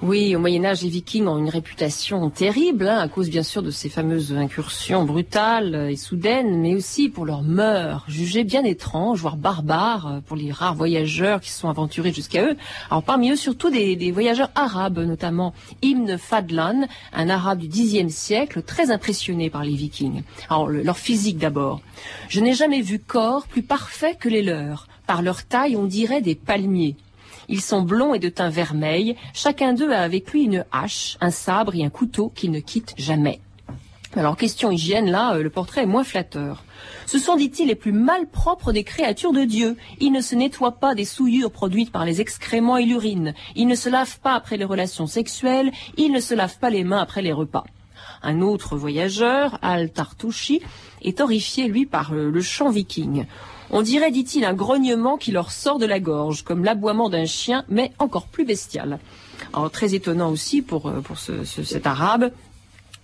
Oui, 0.00 0.34
au 0.34 0.38
Moyen-Âge, 0.38 0.82
les 0.82 0.88
Vikings 0.88 1.26
ont 1.26 1.36
une 1.36 1.50
réputation 1.50 2.30
terrible, 2.30 2.88
hein, 2.88 2.98
à 2.98 3.08
cause 3.08 3.28
bien 3.28 3.42
sûr 3.42 3.62
de 3.62 3.70
ces 3.70 3.90
fameuses 3.90 4.32
incursions 4.32 5.04
brutales 5.04 5.88
et 5.90 5.96
soudaines, 5.96 6.62
mais 6.62 6.74
aussi 6.74 7.10
pour 7.10 7.26
leurs 7.26 7.42
mœurs, 7.42 8.04
jugées 8.08 8.44
bien 8.44 8.64
étranges, 8.64 9.20
voire 9.20 9.36
barbares, 9.36 10.22
pour 10.26 10.36
les 10.36 10.50
rares 10.50 10.74
voyageurs 10.74 11.42
qui 11.42 11.50
se 11.50 11.60
sont 11.60 11.68
aventurés 11.68 12.12
jusqu'à 12.12 12.42
eux. 12.42 12.56
Alors 12.90 13.02
parmi 13.02 13.30
eux, 13.30 13.36
surtout 13.36 13.68
des, 13.68 14.10
voyageurs 14.12 14.50
arabes, 14.54 15.00
notamment 15.00 15.52
Ibn 15.82 16.16
Fadlan, 16.16 16.85
un 17.12 17.28
arabe 17.28 17.60
du 17.60 17.68
Xe 17.68 18.08
siècle, 18.08 18.62
très 18.62 18.90
impressionné 18.90 19.50
par 19.50 19.64
les 19.64 19.74
Vikings. 19.74 20.22
Alors 20.48 20.68
leur 20.68 20.98
physique 20.98 21.38
d'abord. 21.38 21.80
Je 22.28 22.40
n'ai 22.40 22.54
jamais 22.54 22.80
vu 22.80 22.98
corps 22.98 23.46
plus 23.46 23.62
parfait 23.62 24.16
que 24.18 24.28
les 24.28 24.42
leurs. 24.42 24.88
Par 25.06 25.22
leur 25.22 25.44
taille, 25.44 25.76
on 25.76 25.84
dirait 25.84 26.20
des 26.22 26.34
palmiers. 26.34 26.96
Ils 27.48 27.60
sont 27.60 27.82
blonds 27.82 28.14
et 28.14 28.18
de 28.18 28.28
teint 28.28 28.50
vermeil. 28.50 29.16
Chacun 29.32 29.72
d'eux 29.72 29.92
a 29.92 30.02
avec 30.02 30.32
lui 30.32 30.44
une 30.44 30.64
hache, 30.72 31.16
un 31.20 31.30
sabre 31.30 31.74
et 31.74 31.84
un 31.84 31.90
couteau 31.90 32.32
qu'ils 32.34 32.50
ne 32.50 32.60
quittent 32.60 32.94
jamais. 32.98 33.40
Alors, 34.16 34.38
question 34.38 34.70
hygiène, 34.70 35.10
là, 35.10 35.34
euh, 35.34 35.42
le 35.42 35.50
portrait 35.50 35.82
est 35.82 35.86
moins 35.86 36.02
flatteur. 36.02 36.64
Ce 37.04 37.18
sont, 37.18 37.36
dit-il, 37.36 37.68
les 37.68 37.74
plus 37.74 37.92
malpropres 37.92 38.72
des 38.72 38.82
créatures 38.82 39.32
de 39.32 39.44
Dieu. 39.44 39.76
Ils 40.00 40.10
ne 40.10 40.22
se 40.22 40.34
nettoient 40.34 40.78
pas 40.80 40.94
des 40.94 41.04
souillures 41.04 41.50
produites 41.50 41.92
par 41.92 42.06
les 42.06 42.22
excréments 42.22 42.78
et 42.78 42.86
l'urine. 42.86 43.34
Ils 43.56 43.66
ne 43.66 43.74
se 43.74 43.90
lavent 43.90 44.18
pas 44.20 44.32
après 44.32 44.56
les 44.56 44.64
relations 44.64 45.06
sexuelles. 45.06 45.70
Ils 45.98 46.12
ne 46.12 46.20
se 46.20 46.32
lavent 46.32 46.58
pas 46.58 46.70
les 46.70 46.82
mains 46.82 47.00
après 47.00 47.20
les 47.20 47.32
repas. 47.32 47.64
Un 48.22 48.40
autre 48.40 48.76
voyageur, 48.76 49.58
Al 49.60 49.90
Tartouchi, 49.90 50.62
est 51.02 51.20
horrifié, 51.20 51.68
lui, 51.68 51.84
par 51.84 52.14
euh, 52.14 52.30
le 52.30 52.40
chant 52.40 52.70
viking. 52.70 53.26
On 53.70 53.82
dirait, 53.82 54.12
dit-il, 54.12 54.46
un 54.46 54.54
grognement 54.54 55.18
qui 55.18 55.30
leur 55.30 55.50
sort 55.50 55.78
de 55.78 55.86
la 55.86 56.00
gorge, 56.00 56.42
comme 56.42 56.64
l'aboiement 56.64 57.10
d'un 57.10 57.26
chien, 57.26 57.64
mais 57.68 57.92
encore 57.98 58.28
plus 58.28 58.46
bestial. 58.46 58.98
Alors, 59.52 59.70
très 59.70 59.94
étonnant 59.94 60.30
aussi 60.30 60.62
pour, 60.62 60.86
euh, 60.86 61.00
pour 61.00 61.18
cet 61.18 61.86
arabe, 61.86 62.30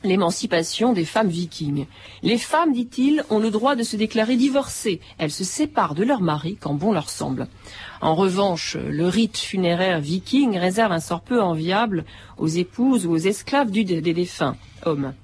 l'émancipation 0.05 0.93
des 0.93 1.05
femmes 1.05 1.29
vikings. 1.29 1.87
Les 2.23 2.39
femmes, 2.39 2.73
dit-il, 2.73 3.25
ont 3.31 3.39
le 3.39 3.51
droit 3.51 3.77
de 3.77 3.83
se 3.83 3.97
déclarer 3.97 4.37
divorcées. 4.37 5.01
Elles 5.19 5.31
se 5.31 5.45
séparent 5.45 5.95
de 5.95 6.05
leur 6.05 6.21
mari 6.21 6.57
quand 6.61 6.75
bon 6.75 6.93
leur 6.93 7.11
semble. 7.11 7.49
En 8.01 8.15
revanche, 8.15 8.77
le 8.77 9.07
rite 9.09 9.39
funéraire 9.39 10.01
viking 10.01 10.59
réserve 10.59 10.93
un 10.93 11.01
sort 11.01 11.21
peu 11.21 11.41
enviable 11.41 12.05
aux 12.39 12.49
épouses 12.49 13.07
ou 13.07 13.13
aux 13.13 13.17
esclaves 13.17 13.71
des 13.71 13.85
défunts 13.85 14.57
hommes. 14.85 15.15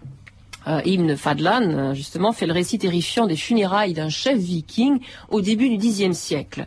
Euh, 0.67 0.83
Ibn 0.85 1.17
Fadlan, 1.17 1.95
justement, 1.95 2.33
fait 2.33 2.47
le 2.47 2.53
récit 2.53 2.79
terrifiant 2.79 3.27
des 3.27 3.37
funérailles 3.37 3.95
d'un 3.95 4.11
chef 4.11 4.39
viking 4.39 5.01
au 5.31 5.41
début 5.41 5.77
du 5.77 5.79
Xe 5.79 6.13
siècle. 6.13 6.67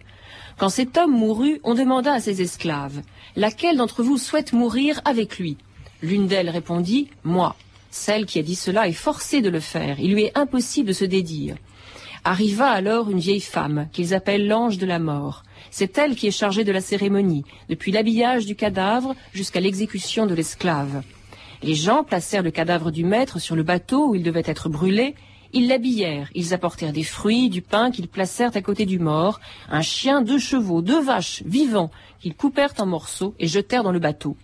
Quand 0.57 0.69
cet 0.69 0.97
homme 0.97 1.11
mourut, 1.11 1.59
on 1.63 1.73
demanda 1.73 2.13
à 2.13 2.19
ses 2.19 2.41
esclaves 2.41 3.01
Laquelle 3.35 3.77
d'entre 3.77 4.03
vous 4.03 4.17
souhaite 4.17 4.53
mourir 4.53 5.01
avec 5.05 5.39
lui? 5.39 5.57
L'une 6.01 6.27
d'elles 6.27 6.49
répondit 6.49 7.09
Moi. 7.23 7.55
Celle 7.91 8.25
qui 8.25 8.39
a 8.39 8.41
dit 8.41 8.55
cela 8.55 8.87
est 8.87 8.93
forcée 8.93 9.41
de 9.41 9.49
le 9.49 9.59
faire. 9.59 9.99
Il 9.99 10.13
lui 10.13 10.23
est 10.23 10.37
impossible 10.37 10.87
de 10.87 10.93
se 10.93 11.05
dédire. 11.05 11.57
Arriva 12.23 12.69
alors 12.69 13.09
une 13.09 13.19
vieille 13.19 13.41
femme, 13.41 13.89
qu'ils 13.91 14.13
appellent 14.13 14.47
l'ange 14.47 14.77
de 14.77 14.85
la 14.85 14.99
mort. 14.99 15.43
C'est 15.71 15.97
elle 15.97 16.15
qui 16.15 16.27
est 16.27 16.31
chargée 16.31 16.63
de 16.63 16.71
la 16.71 16.81
cérémonie, 16.81 17.43
depuis 17.67 17.91
l'habillage 17.91 18.45
du 18.45 18.55
cadavre 18.55 19.15
jusqu'à 19.33 19.59
l'exécution 19.59 20.25
de 20.25 20.33
l'esclave. 20.33 21.03
Les 21.63 21.75
gens 21.75 22.03
placèrent 22.03 22.43
le 22.43 22.51
cadavre 22.51 22.91
du 22.91 23.03
maître 23.03 23.39
sur 23.39 23.55
le 23.55 23.63
bateau 23.63 24.09
où 24.09 24.15
il 24.15 24.23
devait 24.23 24.43
être 24.45 24.69
brûlé. 24.69 25.15
Ils 25.53 25.67
l'habillèrent, 25.67 26.29
ils 26.33 26.53
apportèrent 26.53 26.93
des 26.93 27.03
fruits, 27.03 27.49
du 27.49 27.61
pain 27.61 27.91
qu'ils 27.91 28.07
placèrent 28.07 28.55
à 28.55 28.61
côté 28.61 28.85
du 28.85 28.99
mort, 28.99 29.41
un 29.69 29.81
chien, 29.81 30.21
deux 30.21 30.39
chevaux, 30.39 30.81
deux 30.81 31.01
vaches, 31.01 31.43
vivants, 31.45 31.91
qu'ils 32.21 32.35
coupèrent 32.35 32.73
en 32.79 32.85
morceaux 32.85 33.35
et 33.37 33.47
jetèrent 33.47 33.83
dans 33.83 33.91
le 33.91 33.99
bateau. 33.99 34.37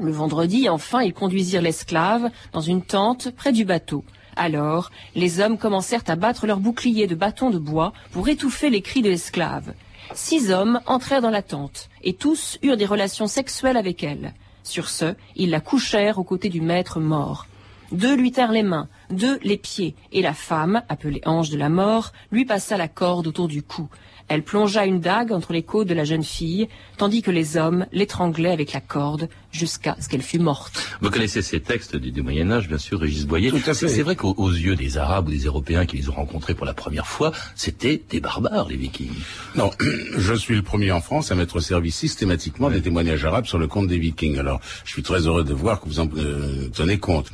Le 0.00 0.10
vendredi, 0.10 0.68
enfin, 0.68 1.02
ils 1.02 1.12
conduisirent 1.12 1.62
l'esclave 1.62 2.30
dans 2.52 2.60
une 2.60 2.82
tente 2.82 3.30
près 3.30 3.52
du 3.52 3.64
bateau. 3.64 4.04
Alors, 4.36 4.90
les 5.14 5.40
hommes 5.40 5.58
commencèrent 5.58 6.04
à 6.06 6.16
battre 6.16 6.46
leurs 6.46 6.60
boucliers 6.60 7.06
de 7.06 7.14
bâtons 7.14 7.50
de 7.50 7.58
bois 7.58 7.92
pour 8.12 8.28
étouffer 8.28 8.70
les 8.70 8.80
cris 8.80 9.02
de 9.02 9.10
l'esclave. 9.10 9.74
Six 10.14 10.50
hommes 10.50 10.80
entrèrent 10.86 11.20
dans 11.20 11.30
la 11.30 11.42
tente, 11.42 11.88
et 12.02 12.14
tous 12.14 12.58
eurent 12.62 12.76
des 12.76 12.86
relations 12.86 13.26
sexuelles 13.26 13.76
avec 13.76 14.02
elle. 14.02 14.34
Sur 14.62 14.88
ce, 14.88 15.14
ils 15.36 15.50
la 15.50 15.60
couchèrent 15.60 16.18
aux 16.18 16.24
côtés 16.24 16.48
du 16.48 16.60
maître 16.60 16.98
mort. 17.00 17.46
Deux 17.92 18.16
lui 18.16 18.32
tinrent 18.32 18.52
les 18.52 18.62
mains, 18.62 18.88
deux 19.10 19.38
les 19.42 19.56
pieds, 19.56 19.94
et 20.12 20.22
la 20.22 20.34
femme, 20.34 20.82
appelée 20.88 21.20
ange 21.24 21.50
de 21.50 21.58
la 21.58 21.68
mort, 21.68 22.12
lui 22.30 22.44
passa 22.44 22.76
la 22.76 22.88
corde 22.88 23.26
autour 23.26 23.48
du 23.48 23.62
cou. 23.62 23.88
Elle 24.28 24.42
plongea 24.42 24.86
une 24.86 25.00
dague 25.00 25.32
entre 25.32 25.52
les 25.52 25.62
côtes 25.62 25.88
de 25.88 25.94
la 25.94 26.04
jeune 26.04 26.22
fille, 26.22 26.68
tandis 26.96 27.22
que 27.22 27.30
les 27.30 27.56
hommes 27.56 27.86
l'étranglaient 27.92 28.52
avec 28.52 28.72
la 28.72 28.80
corde 28.80 29.28
jusqu'à 29.50 29.96
ce 30.00 30.08
qu'elle 30.08 30.22
fût 30.22 30.38
morte. 30.38 30.96
Vous 31.00 31.10
connaissez 31.10 31.42
ces 31.42 31.60
textes 31.60 31.96
du, 31.96 32.22
Moyen 32.22 32.50
Âge, 32.50 32.68
bien 32.68 32.78
sûr, 32.78 33.00
Régis 33.00 33.26
Boyer. 33.26 33.52
C'est 33.74 34.02
vrai 34.02 34.16
qu'aux 34.16 34.50
yeux 34.50 34.76
des 34.76 34.96
Arabes 34.96 35.28
ou 35.28 35.30
des 35.30 35.44
Européens 35.44 35.84
qui 35.86 35.96
les 35.96 36.08
ont 36.08 36.14
rencontrés 36.14 36.54
pour 36.54 36.66
la 36.66 36.74
première 36.74 37.06
fois, 37.06 37.32
c'était 37.54 38.02
des 38.08 38.20
barbares, 38.20 38.68
les 38.68 38.76
Vikings. 38.76 39.10
Non, 39.56 39.70
je 40.16 40.34
suis 40.34 40.54
le 40.54 40.62
premier 40.62 40.92
en 40.92 41.00
France 41.00 41.30
à 41.30 41.34
mettre 41.34 41.56
au 41.56 41.60
service 41.60 41.96
systématiquement 41.96 42.70
des 42.70 42.80
témoignages 42.80 43.24
arabes 43.24 43.46
sur 43.46 43.58
le 43.58 43.66
compte 43.66 43.88
des 43.88 43.98
Vikings. 43.98 44.38
Alors, 44.38 44.60
je 44.84 44.92
suis 44.92 45.02
très 45.02 45.26
heureux 45.26 45.44
de 45.44 45.52
voir 45.52 45.80
que 45.80 45.88
vous 45.88 46.00
en 46.00 46.08
euh, 46.16 46.70
tenez 46.72 46.98
compte. 46.98 47.30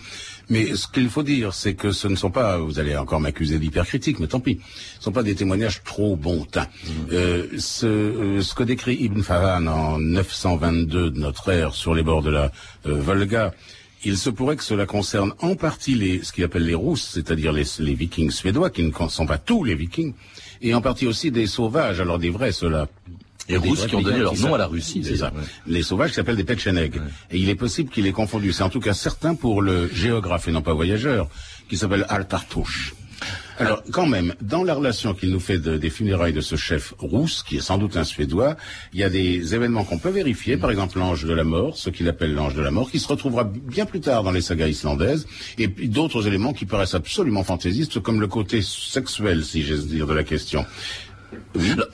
Mais 0.51 0.75
ce 0.75 0.89
qu'il 0.89 1.11
faut 1.11 1.23
dire, 1.23 1.53
c'est 1.59 1.75
que 1.75 1.91
ce 1.91 2.07
ne 2.07 2.15
sont 2.15 2.31
pas, 2.31 2.59
vous 2.59 2.79
allez 2.79 2.97
encore 2.97 3.21
m'accuser 3.21 3.59
d'hypercritique, 3.59 4.21
mais 4.21 4.29
tant 4.29 4.41
pis, 4.41 4.61
ce 4.95 4.99
ne 5.01 5.03
sont 5.05 5.13
pas 5.13 5.23
des 5.23 5.35
témoignages 5.35 5.83
trop 5.83 6.15
bon 6.15 6.45
teint. 6.45 6.63
Mmh. 6.63 6.91
Euh, 7.13 7.47
ce, 7.59 7.87
euh, 7.87 8.41
ce, 8.41 8.55
que 8.55 8.63
décrit 8.63 8.97
Ibn 9.01 9.23
Farhan 9.23 9.67
en 9.67 9.99
922 9.99 11.11
de 11.11 11.19
notre 11.19 11.51
ère 11.51 11.75
sur 11.75 11.95
les 11.95 12.03
bords 12.03 12.23
de 12.23 12.31
la 12.31 12.53
euh, 12.87 13.01
Volga, 13.01 13.53
il 14.05 14.17
se 14.17 14.31
pourrait 14.31 14.57
que 14.57 14.63
cela 14.63 14.87
concerne 14.87 15.35
en 15.41 15.57
partie 15.57 15.97
les, 15.97 16.23
ce 16.23 16.33
qu'ils 16.33 16.45
appellent 16.45 16.67
les 16.67 16.75
Rousses, 16.75 17.11
c'est-à-dire 17.13 17.53
les, 17.53 17.65
les, 17.81 17.95
vikings 17.95 18.31
suédois, 18.31 18.71
qui 18.71 18.85
ne 18.85 18.93
sont 19.09 19.27
pas 19.27 19.39
tous 19.39 19.65
les 19.65 19.75
vikings, 19.75 20.15
et 20.63 20.75
en 20.75 20.81
partie 20.81 21.09
aussi 21.09 21.33
des 21.33 21.49
sauvages, 21.49 22.01
alors 22.01 22.21
des 22.21 22.31
vrais 22.31 22.53
ceux-là, 22.53 22.89
les 23.49 23.57
Russes 23.57 23.87
qui 23.87 23.95
ont 23.97 24.03
donné 24.03 24.19
leur 24.19 24.37
nom 24.37 24.55
à 24.55 24.59
la 24.59 24.67
Russie. 24.67 25.03
C'est 25.05 25.17
ça. 25.17 25.33
Les 25.67 25.83
sauvages 25.83 26.13
s'appellent 26.13 26.37
des 26.37 26.45
Petcheneg. 26.45 27.01
Et 27.31 27.39
il 27.39 27.49
est 27.49 27.55
possible 27.55 27.91
qu'il 27.91 28.07
ait 28.07 28.13
confondu. 28.13 28.53
C'est 28.53 28.63
en 28.63 28.71
tout 28.71 28.81
cas 28.81 28.95
certain 28.95 29.35
pour 29.35 29.63
le 29.63 29.89
géographe 29.93 30.49
et 30.49 30.53
non 30.53 30.63
pas 30.63 30.75
voyageur, 30.75 31.29
qui 31.69 31.77
s'appelle 31.77 32.07
Altartouche. 32.09 32.95
Alors, 33.59 33.83
quand 33.91 34.07
même, 34.07 34.35
dans 34.41 34.63
la 34.63 34.73
relation 34.73 35.15
qu'il 35.15 35.31
nous 35.31 35.41
fait 35.41 35.59
des 35.59 35.91
funérailles 35.91 36.33
de 36.33 36.41
ce 36.41 36.55
chef 36.55 36.95
rousse, 36.99 37.43
qui 37.43 37.57
est 37.57 37.61
sans 37.61 37.77
doute 37.77 37.97
un 37.97 38.05
Suédois, 38.05 38.57
il 38.93 39.01
y 39.01 39.03
a 39.03 39.11
des 39.11 39.53
événements 39.53 39.83
qu'on 39.83 39.99
peut 39.99 40.11
vérifier, 40.11 40.57
par 40.57 40.71
exemple 40.71 40.99
l'ange 41.01 41.25
de 41.25 41.33
la 41.33 41.43
mort, 41.43 41.77
ce 41.77 41.91
qu'il 41.91 42.09
appelle 42.09 42.35
l'ange 42.35 42.55
de 42.55 42.63
la 42.63 42.71
mort, 42.71 42.89
qui 42.89 43.01
se 43.01 43.09
retrouvera 43.09 43.43
bien 43.43 43.85
plus 43.85 44.01
tard 44.01 44.23
dans 44.23 44.31
les 44.31 44.43
sagas 44.43 44.69
islandaises, 44.69 45.27
et 45.59 45.67
puis 45.67 45.89
d'autres 45.89 46.29
éléments 46.29 46.53
qui 46.53 46.67
paraissent 46.67 46.95
absolument 46.95 47.43
fantaisistes, 47.43 47.99
comme 47.99 48.21
le 48.21 48.29
côté 48.29 48.63
sexuel, 48.63 49.45
si 49.45 49.63
j'ose 49.63 49.89
dire, 49.89 50.07
de 50.07 50.15
la 50.15 50.23
question. 50.23 50.65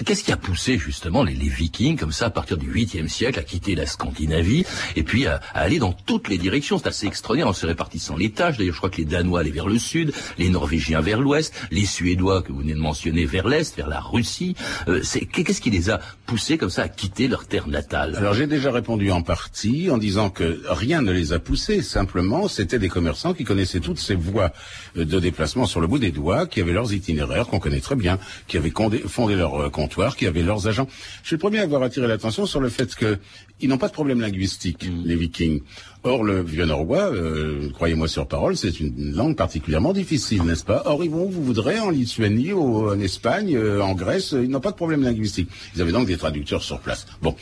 Qu'est-ce 0.05 0.25
qui 0.25 0.33
a 0.33 0.37
poussé 0.37 0.79
justement 0.79 1.23
les, 1.23 1.35
Vikings, 1.35 1.97
comme 1.97 2.12
ça, 2.12 2.26
à 2.26 2.31
partir 2.31 2.57
du 2.57 2.71
8e 2.71 3.09
siècle, 3.09 3.38
à 3.38 3.43
quitter 3.43 3.75
la 3.75 3.87
Scandinavie 3.87 4.64
et 4.97 5.03
puis 5.03 5.26
à, 5.26 5.41
aller 5.55 5.79
dans 5.79 5.93
toutes 5.93 6.29
les 6.29 6.38
directions? 6.38 6.79
C'est 6.79 6.88
assez 6.88 7.07
extraordinaire 7.07 7.49
en 7.49 7.53
se 7.53 7.67
répartissant 7.67 8.17
les 8.17 8.31
tâches. 8.31 8.59
D'ailleurs, 8.59 8.75
je 8.75 8.79
crois 8.79 8.91
que 8.91 8.99
les 8.99 9.05
Danois 9.05 9.41
allaient 9.41 9.50
vers 9.50 9.67
le 9.67 9.79
sud, 9.79 10.12
les 10.38 10.50
Norvégiens 10.50 11.00
vers 11.00 11.21
l'ouest, 11.21 11.55
les 11.71 11.87
Suédois 11.87 12.43
que 12.43 12.53
vous 12.53 12.61
venez 12.61 12.75
de 12.75 12.79
mentionner 12.79 13.25
vers 13.25 13.49
l'est, 13.49 13.76
vers 13.76 13.88
la 13.88 14.00
Russie. 14.00 14.55
Euh, 14.88 15.03
Qu'est-ce 15.33 15.61
qui 15.61 15.71
les 15.71 15.91
a 15.91 16.00
poussés 16.26 16.59
comme 16.59 16.71
ça 16.71 16.83
à 16.83 16.88
quitter 16.88 17.29
leur 17.29 17.47
terre 17.47 17.69
natale? 17.69 18.17
Alors 18.17 18.35
j'ai 18.35 18.47
déjà 18.47 18.71
répondu 18.71 19.11
en 19.11 19.23
partie 19.23 19.91
en 19.91 19.99
disant 19.99 20.31
que 20.31 20.62
rien 20.69 21.03
ne 21.03 21.12
les 21.12 21.33
a 21.33 21.38
poussés. 21.38 21.83
Simplement, 21.83 22.49
c'était 22.49 22.79
des 22.79 22.88
commerçants 22.88 23.35
qui 23.35 23.45
connaissaient 23.45 23.81
toutes 23.81 23.99
ces 23.99 24.14
voies 24.14 24.53
de 24.97 25.19
déplacement 25.19 25.67
sur 25.67 25.81
le 25.81 25.87
bout 25.87 25.99
des 25.99 26.12
doigts, 26.12 26.47
qui 26.47 26.61
avaient 26.61 26.73
leurs 26.73 26.93
itinéraires 26.93 27.47
qu'on 27.47 27.59
connaît 27.59 27.81
très 27.81 27.97
bien, 27.97 28.19
qui 28.47 28.57
avaient 28.57 28.73
fondé 29.07 29.24
leur 29.33 29.54
euh, 29.54 29.71
comptoir, 29.71 30.16
qui 30.16 30.26
avaient 30.26 30.43
leurs 30.43 30.69
agents. 30.69 30.87
Je 31.23 31.28
suis 31.28 31.37
le 31.37 31.40
premier 31.40 31.61
à 31.61 31.62
avoir 31.62 31.83
attiré 31.83 32.07
l'attention 32.07 32.45
sur 32.45 32.61
le 32.61 32.69
fait 32.69 32.95
qu'ils 32.95 33.69
n'ont 33.69 33.78
pas 33.78 33.88
de 33.88 33.93
problème 33.93 34.21
linguistique, 34.21 34.87
mm. 34.87 35.02
les 35.07 35.16
Vikings. 35.16 35.62
Or, 36.06 36.23
le 36.23 36.42
vieux 36.42 36.66
norrois, 36.66 37.11
euh, 37.14 37.70
croyez-moi 37.73 38.08
sur 38.08 38.28
parole, 38.28 38.58
c'est 38.58 38.78
une 38.78 39.14
langue 39.14 39.37
particulièrement 39.37 39.94
difficile, 39.94 40.42
n'est-ce 40.42 40.62
pas? 40.62 40.82
Or, 40.84 41.02
ils 41.02 41.08
vont, 41.08 41.30
vous 41.30 41.42
voudrez, 41.42 41.78
en 41.78 41.88
Lituanie, 41.88 42.52
en 42.52 43.00
Espagne, 43.00 43.56
euh, 43.56 43.80
en 43.80 43.94
Grèce, 43.94 44.32
ils 44.32 44.50
n'ont 44.50 44.61
pas 44.61 44.73
de 44.73 44.76
problème 44.76 45.02
linguistique. 45.02 45.49
Ils 45.75 45.80
avaient 45.80 45.92
donc 45.92 46.06
des 46.06 46.18
traducteurs 46.18 46.62
sur 46.62 46.80
place. 46.80 47.06
Bon. 47.23 47.34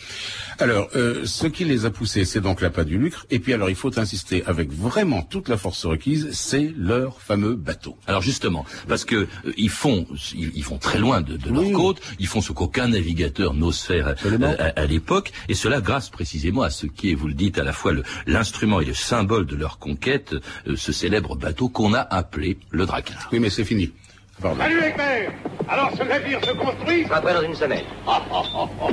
Alors, 0.60 0.88
euh, 0.94 1.22
ce 1.24 1.48
qui 1.48 1.64
les 1.64 1.86
a 1.86 1.90
poussés, 1.90 2.24
c'est 2.24 2.40
donc 2.40 2.60
l'appât 2.60 2.84
du 2.84 2.98
lucre. 2.98 3.26
Et 3.30 3.40
puis 3.40 3.52
alors, 3.52 3.68
il 3.68 3.74
faut 3.74 3.98
insister 3.98 4.44
avec 4.46 4.70
vraiment 4.70 5.22
toute 5.22 5.48
la 5.48 5.56
force 5.56 5.84
requise, 5.84 6.28
c'est 6.30 6.72
leur 6.76 7.20
fameux 7.20 7.56
bateau. 7.56 7.96
Alors 8.06 8.22
justement, 8.22 8.64
parce 8.86 9.04
que 9.04 9.16
euh, 9.16 9.52
ils 9.56 9.70
font, 9.70 10.06
ils, 10.36 10.52
ils, 10.54 10.64
vont 10.64 10.78
très 10.78 11.00
loin 11.00 11.20
de, 11.20 11.36
de 11.36 11.50
leur 11.50 11.72
côte, 11.72 12.00
ils 12.20 12.28
font 12.28 12.40
ce 12.40 12.52
qu'aucun 12.52 12.86
navigateur 12.86 13.54
n'ose 13.54 13.80
faire 13.80 14.06
à, 14.06 14.64
à, 14.64 14.86
l'époque, 14.86 15.32
et 15.48 15.54
cela 15.54 15.80
grâce 15.80 16.10
précisément 16.10 16.62
à 16.62 16.70
ce 16.70 16.86
qui 16.86 17.10
est, 17.10 17.14
vous 17.14 17.26
le 17.26 17.34
dites, 17.34 17.58
à 17.58 17.64
la 17.64 17.72
fois 17.72 17.92
l'instrument 18.28 18.51
et 18.80 18.84
le 18.84 18.94
symbole 18.94 19.46
de 19.46 19.56
leur 19.56 19.78
conquête, 19.78 20.34
euh, 20.66 20.76
ce 20.76 20.92
célèbre 20.92 21.36
bateau 21.36 21.68
qu'on 21.68 21.94
a 21.94 22.00
appelé 22.00 22.58
le 22.70 22.86
Drakkar. 22.86 23.28
Oui, 23.32 23.40
mais 23.40 23.50
c'est 23.50 23.64
fini. 23.64 23.92
Salut 24.40 24.82
Egbert 24.82 25.32
Alors 25.68 25.90
ce 25.96 26.02
navire 26.02 26.40
se 26.44 26.52
construit 26.52 27.06
Ça 27.06 27.20
dans 27.20 27.42
une 27.42 27.54
semaine. 27.54 27.84
Oh, 28.06 28.12
oh, 28.32 28.68
oh, 28.80 28.88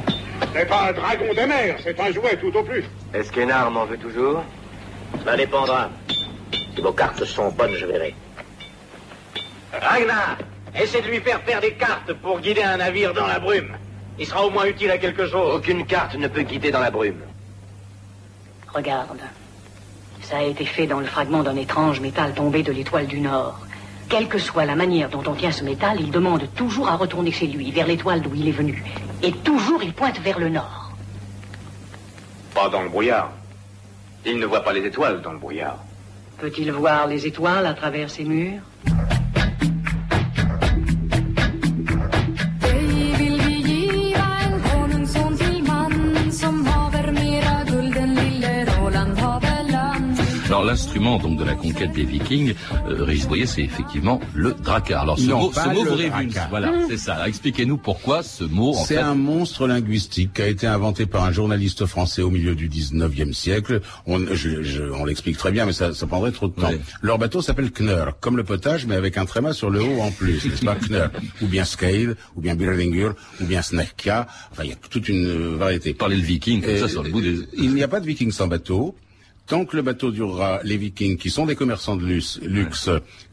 c'est 0.53 0.67
pas 0.67 0.89
un 0.89 0.93
dragon 0.93 1.33
des 1.33 1.45
mers, 1.45 1.77
c'est 1.83 1.99
un 1.99 2.11
jouet 2.11 2.37
tout 2.37 2.55
au 2.55 2.63
plus. 2.63 2.83
Est-ce 3.13 3.31
qu'Hénard 3.31 3.71
m'en 3.71 3.85
veut 3.85 3.97
toujours? 3.97 4.43
Ça 5.25 5.35
dépendra. 5.35 5.89
Si 6.75 6.81
vos 6.81 6.91
cartes 6.91 7.23
sont 7.25 7.51
bonnes, 7.51 7.75
je 7.75 7.85
verrai. 7.85 8.15
Ragnar, 9.73 10.37
essaie 10.75 11.01
de 11.01 11.07
lui 11.07 11.19
faire 11.19 11.41
faire 11.41 11.61
des 11.61 11.73
cartes 11.73 12.13
pour 12.13 12.39
guider 12.39 12.63
un 12.63 12.77
navire 12.77 13.13
dans 13.13 13.27
la 13.27 13.39
brume. 13.39 13.75
Il 14.19 14.25
sera 14.25 14.45
au 14.45 14.49
moins 14.49 14.65
utile 14.65 14.91
à 14.91 14.97
quelque 14.97 15.27
chose. 15.27 15.55
Aucune 15.55 15.85
carte 15.85 16.15
ne 16.15 16.27
peut 16.27 16.41
guider 16.41 16.71
dans 16.71 16.81
la 16.81 16.91
brume. 16.91 17.21
Regarde. 18.73 19.19
Ça 20.29 20.37
a 20.37 20.43
été 20.43 20.63
fait 20.63 20.85
dans 20.85 20.99
le 20.99 21.07
fragment 21.07 21.41
d'un 21.41 21.55
étrange 21.55 21.99
métal 22.01 22.35
tombé 22.35 22.61
de 22.61 22.71
l'étoile 22.71 23.07
du 23.07 23.19
Nord. 23.19 23.59
Quelle 24.09 24.27
que 24.27 24.37
soit 24.37 24.65
la 24.65 24.75
manière 24.75 25.09
dont 25.09 25.23
on 25.25 25.33
tient 25.33 25.51
ce 25.51 25.63
métal, 25.63 25.99
il 25.99 26.11
demande 26.11 26.47
toujours 26.53 26.87
à 26.87 26.95
retourner 26.95 27.31
chez 27.31 27.47
lui, 27.47 27.71
vers 27.71 27.87
l'étoile 27.87 28.21
d'où 28.21 28.35
il 28.35 28.47
est 28.47 28.51
venu. 28.51 28.83
Et 29.23 29.31
toujours 29.31 29.81
il 29.81 29.91
pointe 29.91 30.19
vers 30.19 30.37
le 30.37 30.49
nord. 30.49 30.91
Pas 32.53 32.69
dans 32.69 32.83
le 32.83 32.89
brouillard. 32.89 33.31
Il 34.23 34.37
ne 34.37 34.45
voit 34.45 34.63
pas 34.63 34.71
les 34.71 34.85
étoiles 34.85 35.19
dans 35.23 35.31
le 35.31 35.39
brouillard. 35.39 35.79
Peut-il 36.37 36.71
voir 36.71 37.07
les 37.07 37.25
étoiles 37.25 37.65
à 37.65 37.73
travers 37.73 38.11
ces 38.11 38.23
murs? 38.23 38.61
Alors 50.59 50.71
l'instrument 50.71 51.19
donc 51.19 51.39
de 51.39 51.45
la 51.45 51.55
conquête 51.55 51.93
des 51.93 52.03
Vikings, 52.03 52.53
euh, 52.89 53.05
Régis 53.05 53.29
Boyer, 53.29 53.45
c'est 53.45 53.61
effectivement 53.61 54.19
le 54.33 54.53
Drakkar. 54.61 55.03
Alors 55.03 55.17
ce 55.17 55.31
mot, 55.31 55.53
ce 55.53 55.69
mot 55.69 55.85
vous 55.85 55.95
révulse. 55.95 56.35
Voilà, 56.49 56.73
c'est 56.89 56.97
ça. 56.97 57.25
Expliquez-nous 57.29 57.77
pourquoi 57.77 58.23
ce 58.23 58.43
mot. 58.43 58.75
C'est 58.85 58.97
un 58.97 59.15
monstre 59.15 59.67
linguistique 59.67 60.33
qui 60.33 60.41
a 60.41 60.47
été 60.47 60.67
inventé 60.67 61.05
par 61.05 61.23
un 61.23 61.31
journaliste 61.31 61.85
français 61.85 62.21
au 62.23 62.29
milieu 62.29 62.55
du 62.55 62.67
19e 62.67 63.31
siècle. 63.31 63.79
On, 64.05 64.19
on 64.99 65.05
l'explique 65.05 65.37
très 65.37 65.51
bien, 65.51 65.65
mais 65.65 65.71
ça, 65.71 65.93
ça 65.93 66.07
prendrait 66.07 66.33
trop 66.33 66.49
de 66.49 66.59
temps. 66.59 66.71
Leur 67.01 67.19
bateau 67.19 67.41
s'appelle 67.41 67.71
Knur, 67.71 68.19
comme 68.19 68.35
le 68.35 68.43
potage, 68.43 68.85
mais 68.85 68.95
avec 68.95 69.17
un 69.17 69.23
tréma 69.23 69.53
sur 69.53 69.69
le 69.69 69.81
haut 69.81 70.01
en 70.01 70.11
plus, 70.11 70.43
n'est-ce 70.43 70.65
pas 70.65 70.75
Knur, 70.75 71.09
ou 71.41 71.47
bien 71.47 71.63
Scale, 71.63 72.17
ou 72.35 72.41
bien 72.41 72.55
Birlingur, 72.55 73.15
ou 73.39 73.45
bien 73.45 73.61
Snekka. 73.61 74.27
Enfin, 74.51 74.65
il 74.65 74.71
y 74.71 74.73
a 74.73 74.75
toute 74.89 75.07
une 75.07 75.55
variété. 75.55 75.93
Parler 75.93 76.17
le 76.17 76.23
viking, 76.23 76.61
comme 76.61 76.77
ça 76.79 76.89
sur 76.89 77.01
le 77.01 77.11
bout 77.11 77.21
des... 77.21 77.37
Il 77.57 77.73
n'y 77.73 77.83
a 77.83 77.87
pas 77.87 78.01
de 78.01 78.05
viking 78.05 78.33
sans 78.33 78.47
bateau. 78.47 78.93
Tant 79.49 79.65
que 79.65 79.75
le 79.75 79.81
bateau 79.81 80.11
durera, 80.11 80.59
les 80.63 80.77
vikings, 80.77 81.17
qui 81.17 81.31
sont 81.31 81.47
des 81.47 81.55
commerçants 81.55 81.95
de 81.95 82.05
luxe, 82.05 82.39
luxe 82.43 82.87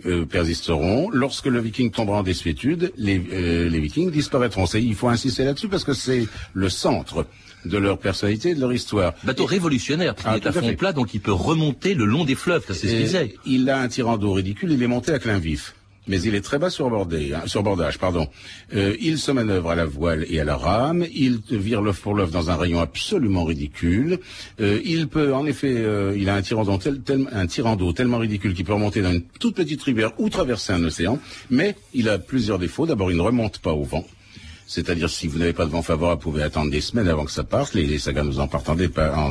euh, 0.07 0.25
persisteront. 0.25 1.11
Lorsque 1.11 1.45
le 1.45 1.61
viking 1.61 1.91
tombera 1.91 2.21
en 2.21 2.23
désuétude, 2.23 2.91
les, 2.97 3.23
euh, 3.33 3.69
les 3.69 3.81
vikings 3.81 4.11
disparaîtront. 4.11 4.65
Il 4.65 4.95
faut 4.95 5.09
insister 5.09 5.45
là-dessus 5.45 5.69
parce 5.69 5.85
que 5.85 5.93
c'est 5.93 6.27
le 6.55 6.71
centre 6.71 7.27
de 7.67 7.77
leur 7.77 7.99
personnalité 7.99 8.51
et 8.51 8.55
de 8.55 8.61
leur 8.61 8.73
histoire. 8.73 9.13
Bateau 9.25 9.45
révolutionnaire, 9.45 10.15
qui 10.15 10.25
ah, 10.25 10.37
est 10.37 10.47
à 10.47 10.53
fond 10.53 10.75
plat, 10.75 10.95
donc 10.95 11.13
il 11.13 11.21
peut 11.21 11.33
remonter 11.33 11.93
le 11.93 12.07
long 12.07 12.25
des 12.25 12.35
fleuves, 12.35 12.65
c'est 12.67 12.75
ce 12.75 12.87
qu'il 12.87 12.97
disait. 12.97 13.35
Il 13.45 13.69
a 13.69 13.79
un 13.79 13.89
tirant 13.89 14.17
d'eau 14.17 14.33
ridicule, 14.33 14.73
il 14.73 14.83
est 14.83 14.87
monté 14.87 15.13
à 15.13 15.19
clin 15.19 15.39
vif 15.39 15.75
mais 16.07 16.21
il 16.23 16.35
est 16.35 16.41
très 16.41 16.59
bas 16.59 16.71
sur, 16.71 16.89
bordé, 16.89 17.33
hein, 17.35 17.43
sur 17.47 17.63
bordage. 17.63 17.99
Pardon. 17.99 18.29
Euh, 18.75 18.97
il 19.01 19.19
se 19.19 19.33
manœuvre 19.33 19.71
à 19.71 19.75
la 19.75 19.85
voile 19.85 20.25
et 20.29 20.41
à 20.41 20.45
la 20.45 20.57
rame. 20.57 21.05
Il 21.15 21.41
vire 21.51 21.83
l'œuf 21.83 22.01
pour 22.01 22.15
l'œuf 22.15 22.31
dans 22.31 22.51
un 22.51 22.57
rayon 22.57 22.81
absolument 22.81 23.45
ridicule. 23.45 24.21
Euh, 24.61 24.81
il 24.85 25.09
peut, 25.09 25.35
en 25.35 25.47
effet, 25.47 25.75
euh, 25.75 26.17
il 26.17 26.29
a 26.29 26.35
un 26.35 26.43
tirant 26.43 27.77
d'eau 27.77 27.93
tellement 27.93 28.19
ridicule 28.19 28.55
qu'il 28.55 28.65
peut 28.65 28.75
remonter 28.75 29.03
dans 29.03 29.13
une 29.13 29.23
toute 29.41 29.57
petite 29.57 29.83
rivière 29.83 30.13
ou 30.19 30.29
traverser 30.29 30.73
un 30.73 30.85
océan. 30.85 31.19
Mais 31.51 31.75
il 31.93 32.09
a 32.09 32.19
plusieurs 32.19 32.59
défauts. 32.59 32.87
D'abord, 32.87 33.11
il 33.11 33.17
ne 33.17 33.23
remonte 33.23 33.59
pas 33.59 33.73
au 33.73 33.83
vent. 33.83 34.05
C'est-à-dire, 34.69 35.09
si 35.09 35.29
vous 35.29 35.39
n'avez 35.39 35.53
pas 35.53 35.65
de 35.65 35.71
vent 35.71 35.83
favorable, 35.83 36.21
vous 36.23 36.31
pouvez 36.31 36.43
attendre 36.43 36.73
des 36.73 36.81
semaines 36.81 37.09
avant 37.09 37.25
que 37.25 37.31
ça 37.31 37.45
parte. 37.45 37.75
Les, 37.75 37.99
sagas 37.99 38.25
nous 38.25 38.41
en 38.41 38.49
partent 38.49 38.69
en, 38.69 38.75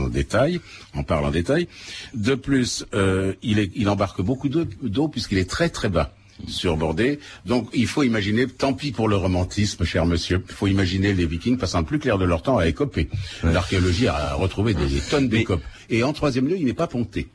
détail, 0.08 0.62
en 0.94 1.04
parlent 1.04 1.26
en 1.26 1.32
détail. 1.32 1.68
De 2.14 2.36
plus, 2.36 2.86
euh, 2.94 3.34
il, 3.44 3.60
est, 3.60 3.70
il 3.76 3.90
embarque 3.90 4.22
beaucoup 4.22 4.48
d'eau 4.48 5.08
puisqu'il 5.10 5.38
est 5.38 5.50
très 5.50 5.68
très 5.70 5.90
bas 5.90 6.14
surbordé. 6.48 7.20
Donc 7.46 7.70
il 7.74 7.88
faut 7.88 8.04
imaginer, 8.04 8.48
tant 8.48 8.74
pis 8.74 8.92
pour 8.92 9.08
le 9.08 9.16
romantisme, 9.16 9.84
cher 9.86 10.06
monsieur, 10.06 10.44
il 10.48 10.54
faut 10.54 10.68
imaginer 10.68 11.14
les 11.14 11.26
vikings 11.26 11.58
passant 11.58 11.80
le 11.80 11.86
plus 11.86 12.00
clair 12.00 12.18
de 12.18 12.26
leur 12.26 12.42
temps 12.42 12.58
à 12.58 12.68
écoper. 12.68 13.10
L'archéologie 13.44 14.08
a 14.08 14.34
retrouvé 14.36 14.74
des, 14.74 14.86
des 14.86 15.00
tonnes 15.00 15.30
d'écopes. 15.30 15.64
Et 15.90 16.04
en 16.04 16.14
troisième 16.14 16.48
lieu, 16.48 16.58
il 16.58 16.66
n'est 16.66 16.74
pas 16.74 16.88
ponté. 16.88 17.30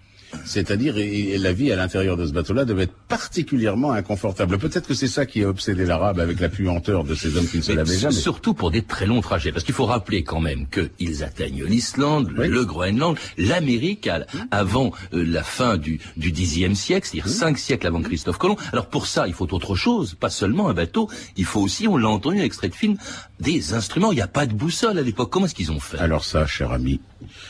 C'est-à-dire, 0.45 0.95
la 0.97 1.53
vie 1.53 1.73
à 1.73 1.77
l'intérieur 1.77 2.17
de 2.17 2.27
ce 2.27 2.33
bateau-là 2.33 2.65
devait 2.65 2.85
être 2.85 2.95
particulièrement 3.09 3.93
inconfortable. 3.93 4.59
Peut-être 4.59 4.87
que 4.87 4.95
c'est 4.95 5.09
ça 5.09 5.27
qui 5.27 5.43
a 5.43 5.49
obsédé 5.49 5.85
l'arabe 5.85 6.21
avec 6.21 6.41
la 6.41 6.49
puanteur 6.49 7.05
de 7.05 7.15
ces 7.15 7.37
hommes 7.37 7.47
qui 7.47 7.59
ne 7.59 7.63
se 7.63 7.73
lavaient 7.73 7.99
jamais. 7.99 8.15
Surtout 8.15 8.55
pour 8.55 8.71
des 8.71 8.83
très 8.83 9.07
longs 9.07 9.21
trajets. 9.21 9.53
Parce 9.53 9.65
qu'il 9.65 9.75
faut 9.75 9.87
rappeler 9.87 10.23
quand 10.23 10.41
même 10.41 10.67
qu'ils 10.69 11.25
atteignent 11.25 11.65
l'Islande, 11.65 12.31
le 12.37 12.65
Groenland, 12.65 13.17
l'Amérique 13.39 14.09
avant 14.51 14.93
euh, 15.13 15.25
la 15.25 15.43
fin 15.43 15.77
du, 15.77 16.01
du 16.17 16.33
Xe 16.33 16.75
siècle, 16.75 17.09
c'est-à-dire 17.11 17.29
cinq 17.29 17.59
siècles 17.59 17.87
avant 17.87 18.03
Christophe 18.03 18.39
Colomb. 18.39 18.57
Alors 18.73 18.87
pour 18.87 19.07
ça, 19.07 19.27
il 19.27 19.35
faut 19.35 19.53
autre 19.55 19.75
chose, 19.75 20.15
pas 20.15 20.31
seulement 20.31 20.69
un 20.69 20.75
bateau, 20.75 21.09
il 21.37 21.45
faut 21.45 21.61
aussi, 21.61 21.89
on 21.89 21.97
l'a 21.97 22.09
entendu, 22.09 22.41
un 22.41 22.45
extrait 22.45 22.69
de 22.69 22.75
film, 22.75 22.97
des 23.41 23.75
instruments. 23.75 24.13
Il 24.13 24.17
n'y 24.17 24.21
a 24.21 24.29
pas 24.29 24.47
de 24.47 24.55
boussole 24.55 24.99
à 24.99 25.03
l'époque. 25.03 25.31
Comment 25.31 25.47
est-ce 25.47 25.55
qu'ils 25.55 25.73
ont 25.73 25.81
fait? 25.81 25.99
Alors 25.99 26.25
ça, 26.25 26.47
cher 26.47 26.73
ami, 26.73 27.01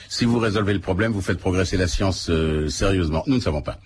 si 0.08 0.24
vous 0.24 0.38
résolvez 0.38 0.72
le 0.72 0.80
problème, 0.80 1.12
vous 1.12 1.20
faites 1.20 1.38
progresser 1.38 1.76
la 1.76 1.88
science 1.88 2.28
euh, 2.30 2.68
sérieusement. 2.68 3.22
Nous 3.26 3.36
ne 3.36 3.40
savons 3.40 3.62
pas. 3.62 3.78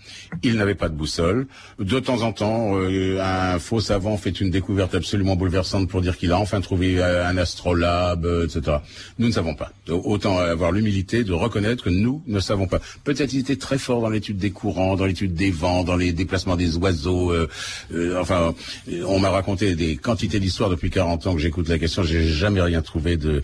Il 0.42 0.56
n'avait 0.56 0.74
pas 0.74 0.88
de 0.88 0.94
boussole. 0.94 1.46
De 1.78 1.98
temps 2.00 2.22
en 2.22 2.32
temps, 2.32 2.76
euh, 2.76 3.20
un 3.20 3.58
faux 3.58 3.80
savant 3.80 4.16
fait 4.16 4.40
une 4.40 4.50
découverte 4.50 4.94
absolument 4.94 5.36
bouleversante 5.36 5.88
pour 5.88 6.00
dire 6.00 6.16
qu'il 6.16 6.32
a 6.32 6.38
enfin 6.38 6.60
trouvé 6.60 6.98
euh, 6.98 7.26
un 7.26 7.36
astrolabe, 7.36 8.26
etc. 8.44 8.78
Nous 9.18 9.28
ne 9.28 9.32
savons 9.32 9.54
pas. 9.54 9.72
Autant 9.88 10.38
avoir 10.38 10.72
l'humilité 10.72 11.24
de 11.24 11.32
reconnaître 11.32 11.84
que 11.84 11.90
nous 11.90 12.22
ne 12.26 12.40
savons 12.40 12.66
pas. 12.66 12.80
Peut-être 13.04 13.32
il 13.32 13.40
était 13.40 13.56
très 13.56 13.78
fort 13.78 14.00
dans 14.00 14.08
l'étude 14.08 14.38
des 14.38 14.50
courants, 14.50 14.96
dans 14.96 15.04
l'étude 15.04 15.34
des 15.34 15.50
vents, 15.50 15.84
dans 15.84 15.96
les 15.96 16.12
déplacements 16.12 16.56
des 16.56 16.76
oiseaux. 16.76 17.34
enfin, 18.18 18.54
on 19.06 19.18
m'a 19.18 19.30
raconté 19.30 19.74
des 19.74 19.96
quantités 19.96 20.40
d'histoires 20.40 20.70
depuis 20.70 20.90
40 20.90 21.26
ans 21.26 21.34
que 21.34 21.40
j'écoute 21.40 21.68
la 21.68 21.78
question. 21.78 21.93
J'ai 22.02 22.26
jamais 22.26 22.60
rien 22.60 22.82
trouvé 22.82 23.16
de 23.16 23.42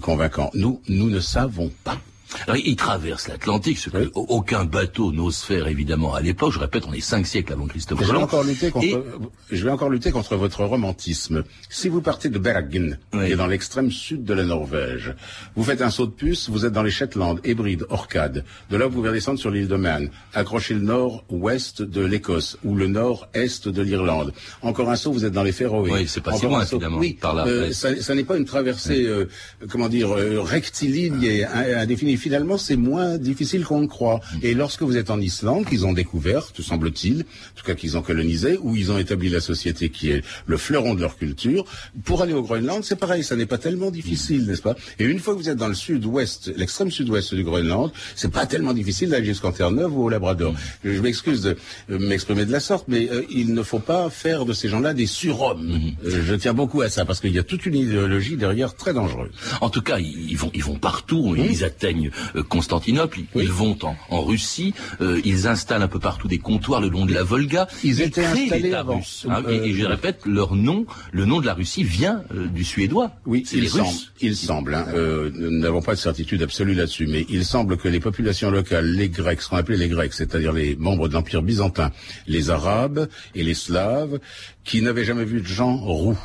convaincant. 0.00 0.50
Nous, 0.54 0.80
nous 0.88 1.10
ne 1.10 1.20
savons 1.20 1.70
pas. 1.84 1.98
Alors, 2.46 2.56
il 2.56 2.76
traverse 2.76 3.28
l'Atlantique, 3.28 3.78
ce 3.78 3.90
que 3.90 4.10
aucun 4.14 4.64
bateau 4.64 5.12
n'ose 5.12 5.40
faire 5.42 5.66
évidemment 5.68 6.14
à 6.14 6.20
l'époque. 6.20 6.52
Je 6.52 6.58
répète, 6.58 6.84
on 6.88 6.92
est 6.92 7.00
cinq 7.00 7.26
siècles 7.26 7.52
avant 7.52 7.66
Christophe 7.66 7.98
Colomb. 8.00 8.12
Je 8.12 8.16
vais 8.16 8.22
encore 8.22 8.44
lutter 8.44 8.70
contre, 8.70 9.04
je 9.50 9.64
vais 9.64 9.70
encore 9.70 9.90
lutter 9.90 10.10
contre 10.10 10.36
votre 10.36 10.64
romantisme. 10.64 11.44
Si 11.68 11.88
vous 11.88 12.00
partez 12.00 12.28
de 12.28 12.38
Bergen, 12.38 12.98
qui 13.12 13.18
est 13.18 13.36
dans 13.36 13.46
l'extrême 13.46 13.90
sud 13.90 14.24
de 14.24 14.34
la 14.34 14.44
Norvège, 14.44 15.14
vous 15.56 15.64
faites 15.64 15.82
un 15.82 15.90
saut 15.90 16.06
de 16.06 16.12
puce, 16.12 16.48
vous 16.48 16.64
êtes 16.64 16.72
dans 16.72 16.82
les 16.82 16.90
Shetland, 16.90 17.38
Hébrides, 17.44 17.86
Orcades. 17.90 18.44
De 18.70 18.76
là, 18.76 18.86
vous 18.86 18.94
pouvez 18.94 19.12
descendre 19.12 19.38
sur 19.38 19.50
l'île 19.50 19.68
de 19.68 19.76
Man, 19.76 20.10
accrocher 20.34 20.74
le 20.74 20.80
nord-ouest 20.80 21.82
de 21.82 22.04
l'Écosse 22.04 22.58
ou 22.64 22.74
le 22.74 22.86
nord-est 22.86 23.68
de 23.68 23.82
l'Irlande. 23.82 24.32
Encore 24.62 24.90
un 24.90 24.96
saut, 24.96 25.12
vous 25.12 25.24
êtes 25.24 25.32
dans 25.32 25.42
les 25.42 25.52
Féroé. 25.52 25.90
Oui, 25.92 26.04
c'est 26.08 26.20
pas 26.20 26.32
si 26.32 26.44
loin, 26.44 26.64
évidemment. 26.64 26.98
Oui, 26.98 27.16
par 27.20 27.34
là. 27.34 27.46
Euh, 27.46 27.72
ça, 27.72 28.14
n'est 28.14 28.24
pas 28.24 28.36
une 28.36 28.44
traversée, 28.44 29.04
euh, 29.04 29.28
comment 29.70 29.88
dire, 29.88 30.12
euh, 30.12 30.40
rectiligne 30.40 31.22
et 31.22 31.44
indéfinie 31.44 32.16
finalement, 32.22 32.56
c'est 32.56 32.76
moins 32.76 33.18
difficile 33.18 33.64
qu'on 33.64 33.80
le 33.80 33.88
croit. 33.88 34.20
Et 34.42 34.54
lorsque 34.54 34.82
vous 34.82 34.96
êtes 34.96 35.10
en 35.10 35.20
Islande, 35.20 35.66
qu'ils 35.66 35.84
ont 35.84 35.92
découvert, 35.92 36.52
tout 36.52 36.62
semble-t-il, 36.62 37.20
en 37.20 37.54
tout 37.56 37.64
cas 37.66 37.74
qu'ils 37.74 37.96
ont 37.98 38.02
colonisé, 38.02 38.58
où 38.62 38.76
ils 38.76 38.90
ont 38.92 38.98
établi 38.98 39.28
la 39.28 39.40
société 39.40 39.90
qui 39.90 40.10
est 40.10 40.22
le 40.46 40.56
fleuron 40.56 40.94
de 40.94 41.00
leur 41.00 41.16
culture, 41.16 41.64
pour 42.04 42.22
aller 42.22 42.32
au 42.32 42.42
Groenland, 42.42 42.84
c'est 42.84 42.98
pareil, 42.98 43.24
ça 43.24 43.36
n'est 43.36 43.46
pas 43.46 43.58
tellement 43.58 43.90
difficile, 43.90 44.46
n'est-ce 44.46 44.62
pas? 44.62 44.76
Et 44.98 45.04
une 45.04 45.18
fois 45.18 45.34
que 45.34 45.40
vous 45.40 45.48
êtes 45.48 45.58
dans 45.58 45.68
le 45.68 45.74
sud-ouest, 45.74 46.52
l'extrême 46.56 46.90
sud-ouest 46.90 47.34
du 47.34 47.42
Groenland, 47.42 47.90
c'est 48.14 48.30
pas 48.30 48.46
tellement 48.46 48.72
difficile 48.72 49.10
d'aller 49.10 49.26
jusqu'en 49.26 49.52
Terre-Neuve 49.52 49.96
ou 49.96 50.04
au 50.04 50.08
Labrador. 50.08 50.54
Je, 50.84 51.00
m'excuse 51.00 51.42
de 51.42 51.56
euh, 51.90 51.98
m'exprimer 51.98 52.44
de 52.44 52.52
la 52.52 52.60
sorte, 52.60 52.86
mais 52.86 53.08
euh, 53.10 53.22
il 53.30 53.52
ne 53.52 53.62
faut 53.62 53.80
pas 53.80 54.08
faire 54.10 54.44
de 54.44 54.52
ces 54.52 54.68
gens-là 54.68 54.94
des 54.94 55.06
surhommes. 55.06 55.66
Mm. 55.66 56.06
Euh, 56.06 56.22
je 56.24 56.34
tiens 56.36 56.54
beaucoup 56.54 56.82
à 56.82 56.88
ça, 56.88 57.04
parce 57.04 57.20
qu'il 57.20 57.32
y 57.32 57.38
a 57.38 57.42
toute 57.42 57.66
une 57.66 57.74
idéologie 57.74 58.36
derrière 58.36 58.74
très 58.74 58.94
dangereuse. 58.94 59.32
En 59.60 59.70
tout 59.70 59.82
cas, 59.82 59.98
ils 59.98 60.36
vont, 60.36 60.50
ils 60.54 60.62
vont 60.62 60.78
partout, 60.78 61.34
ils 61.36 61.64
atteignent 61.64 62.11
euh, 62.36 62.42
Constantinople, 62.42 63.20
ils, 63.34 63.48
vont 63.50 63.76
en, 63.82 63.96
en 64.10 64.22
Russie, 64.22 64.74
euh, 65.00 65.20
ils 65.24 65.46
installent 65.46 65.82
un 65.82 65.88
peu 65.88 65.98
partout 65.98 66.28
des 66.28 66.38
comptoirs 66.38 66.80
le 66.80 66.88
long 66.88 67.06
de 67.06 67.14
la 67.14 67.22
Volga. 67.22 67.66
Ils 67.84 68.00
étaient 68.00 68.22
créent 68.22 68.44
installés 68.44 68.74
avant. 68.74 68.96
russe, 68.98 69.26
hein, 69.28 69.42
Euh, 69.46 69.64
et, 69.64 69.70
et 69.70 69.74
je 69.74 69.84
répète, 69.84 70.26
leur 70.26 70.54
nom, 70.54 70.86
le 71.12 71.24
nom 71.24 71.40
de 71.40 71.46
la 71.46 71.54
Russie 71.54 71.84
vient 71.84 72.22
euh, 72.34 72.46
du 72.46 72.64
suédois. 72.64 73.12
Oui, 73.26 73.44
il 73.52 73.60
les 73.62 73.68
semble, 73.68 73.82
Russes. 73.84 74.12
il 74.20 74.36
semble. 74.36 74.74
hein, 74.74 74.86
nous 75.34 75.58
n'avons 75.58 75.82
pas 75.82 75.94
de 75.94 75.98
certitude 76.00 76.42
absolue 76.42 76.74
là-dessus, 76.74 77.06
mais 77.06 77.26
il 77.28 77.44
semble 77.44 77.76
que 77.76 77.88
les 77.88 78.00
populations 78.00 78.50
locales, 78.50 78.86
les 78.92 79.08
Grecs, 79.08 79.40
ce 79.42 79.48
qu'on 79.48 79.56
appelait 79.56 79.76
les 79.76 79.88
Grecs, 79.88 80.12
c'est-à-dire 80.14 80.52
les 80.52 80.76
membres 80.76 81.08
de 81.08 81.14
l'Empire 81.14 81.42
byzantin, 81.42 81.90
les 82.26 82.50
Arabes 82.50 83.08
et 83.34 83.42
les 83.42 83.54
Slaves, 83.54 84.18
qui 84.64 84.82
n'avaient 84.82 85.04
jamais 85.04 85.24
vu 85.24 85.40
de 85.40 85.46
gens 85.46 85.76
roux, 85.76 86.18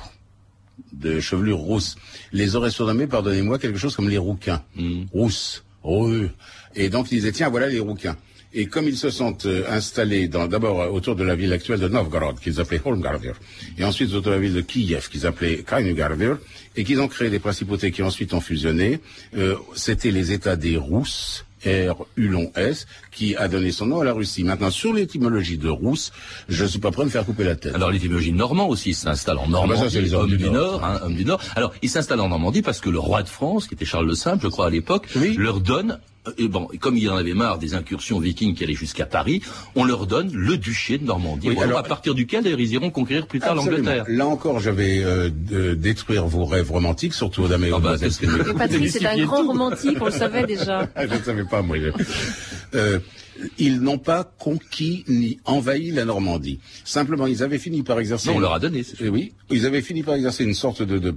de 0.94 1.20
chevelure 1.20 1.58
rousse, 1.58 1.96
les 2.32 2.56
auraient 2.56 2.72
surnommés, 2.72 3.08
pardonnez-moi, 3.08 3.60
quelque 3.60 3.78
chose 3.80 3.96
comme 3.96 4.10
les 4.10 4.18
rouquins, 4.18 4.62
rousses, 5.12 5.64
roux. 5.64 5.67
Et 6.76 6.90
donc 6.90 7.12
ils 7.12 7.16
disaient, 7.16 7.32
tiens, 7.32 7.50
voilà 7.50 7.68
les 7.68 7.80
rouquins. 7.80 8.16
Et 8.54 8.68
comme 8.68 8.88
ils 8.88 8.98
se 8.98 9.10
sont 9.10 9.38
euh, 9.46 9.64
installés 9.70 10.28
d'abord 10.28 10.82
euh, 10.82 10.88
autour 10.88 11.16
de 11.16 11.24
la 11.24 11.36
ville 11.36 11.52
actuelle 11.52 11.80
de 11.80 11.88
Novgorod, 11.88 12.40
qu'ils 12.40 12.60
appelaient 12.62 12.82
Holmgardir, 12.84 13.36
et 13.78 13.84
ensuite 13.84 14.10
autour 14.10 14.32
de 14.32 14.32
la 14.32 14.40
ville 14.40 14.54
de 14.54 14.62
Kiev, 14.62 15.10
qu'ils 15.10 15.28
appelaient 15.28 15.64
Kainugardir, 15.64 16.38
et 16.76 16.84
qu'ils 16.84 17.02
ont 17.02 17.08
créé 17.08 17.30
des 17.30 17.40
principautés 17.40 17.92
qui 17.92 18.04
ensuite 18.04 18.34
ont 18.34 18.42
fusionné, 18.42 19.00
euh, 19.36 19.56
c'était 19.76 20.12
les 20.12 20.32
États 20.32 20.56
des 20.56 20.78
Rousses, 20.78 21.46
R, 21.66 22.06
U 22.18 22.28
long 22.28 22.52
S, 22.56 22.86
qui 23.12 23.36
a 23.36 23.48
donné 23.48 23.72
son 23.72 23.88
nom 23.88 24.00
à 24.02 24.06
la 24.06 24.14
Russie. 24.14 24.44
Maintenant, 24.44 24.70
sur 24.70 24.94
l'étymologie 24.94 25.58
de 25.58 25.70
Rousse, 25.70 26.12
je 26.50 26.64
ne 26.64 26.70
suis 26.70 26.80
pas 26.80 26.92
prêt 26.92 27.04
de 27.04 27.08
me 27.08 27.12
faire 27.12 27.26
couper 27.26 27.44
la 27.44 27.56
tête. 27.56 27.74
Alors 27.76 27.90
l'étymologie 27.92 28.32
normand 28.32 28.68
aussi 28.68 28.94
s'installe 28.94 29.38
en 29.38 29.48
Normandie, 29.48 29.74
Ah 29.80 29.84
bah 29.84 29.90
ça, 29.90 29.96
c'est 29.96 30.02
les 30.02 30.14
hommes 30.14 30.24
homme 30.24 30.30
du 30.30 30.38
du 30.38 30.50
Nord. 30.50 30.84
Hein, 30.84 31.00
homme 31.04 31.16
du 31.16 31.26
Nord. 31.26 31.42
Alors 31.56 31.74
il 31.82 31.90
s'installe 31.90 32.20
en 32.22 32.30
Normandie 32.30 32.62
parce 32.62 32.80
que 32.80 32.90
le 32.90 33.00
roi 33.00 33.24
de 33.24 33.30
France, 33.30 33.68
qui 33.68 33.74
était 33.74 33.86
Charles 33.86 34.08
le 34.08 34.16
Simple, 34.16 34.44
je 34.44 34.48
crois 34.50 34.68
à 34.68 34.70
l'époque, 34.70 35.08
Oui. 35.16 35.36
leur 35.38 35.60
donne 35.60 36.00
et 36.38 36.48
bon, 36.48 36.68
et 36.74 36.78
comme 36.78 36.98
il 36.98 37.10
en 37.10 37.16
avait 37.18 37.34
marre 37.34 37.58
des 37.60 37.74
incursions 37.76 38.20
vikings 38.20 38.54
qui 38.56 38.64
allaient 38.64 38.74
jusqu'à 38.74 39.06
Paris, 39.06 39.42
on 39.76 39.84
leur 39.84 40.08
donne 40.08 40.32
le 40.34 40.58
duché 40.58 40.98
de 40.98 41.06
Normandie. 41.06 41.48
Oui, 41.50 41.56
Bon, 41.56 41.62
alors, 41.62 41.78
alors- 41.78 41.86
à 41.86 41.90
partir 41.90 42.14
duquel 42.16 42.44
d'ailleurs, 42.44 42.60
ils 42.60 42.74
iront 42.74 42.90
conquérir 42.92 43.28
plus 43.28 43.40
tard 43.40 43.56
l'Angleterre. 43.56 44.06
Là 44.08 44.28
encore, 44.28 44.60
je 44.60 44.70
vais 44.70 45.02
euh, 45.04 45.30
détruire 45.76 46.26
vos 46.28 46.46
rêves 46.46 46.72
romantiques, 46.72 47.14
surtout 47.14 47.42
et 47.46 47.72
aux 47.72 47.76
Ah 47.76 47.80
bah, 47.80 47.96
c'est 47.98 48.26
un 48.28 48.68
Démystifier 48.68 49.24
grand 49.26 49.42
tout. 49.42 49.48
romantique, 49.48 49.98
on 50.02 50.06
le 50.06 50.12
savait 50.12 50.46
déjà. 50.46 50.90
Ah, 50.96 51.08
je 51.08 51.14
ne 51.16 51.22
savais 51.24 51.44
pas, 51.46 51.62
moi. 51.62 51.78
je- 51.80 51.90
Euh, 52.76 53.00
ils 53.60 53.80
n'ont 53.82 54.00
pas 54.00 54.24
conquis 54.40 55.04
ni 55.08 55.40
envahi 55.46 55.92
la 55.92 56.06
Normandie. 56.06 56.60
Simplement, 56.84 57.28
ils 57.28 57.44
avaient 57.44 57.60
fini 57.60 57.84
par 57.84 58.00
exercer... 58.00 58.30
Non, 58.30 58.38
on 58.38 58.40
leur 58.40 58.54
a 58.54 58.60
donné. 58.60 58.84
c'est 58.84 58.98
Eh 59.00 59.10
oui, 59.10 59.34
ils 59.52 59.66
avaient 59.66 59.82
fini 59.84 60.02
par 60.04 60.16
exercer 60.16 60.44
une 60.44 60.54
sorte 60.56 60.82
de, 60.82 60.98
de 60.98 61.16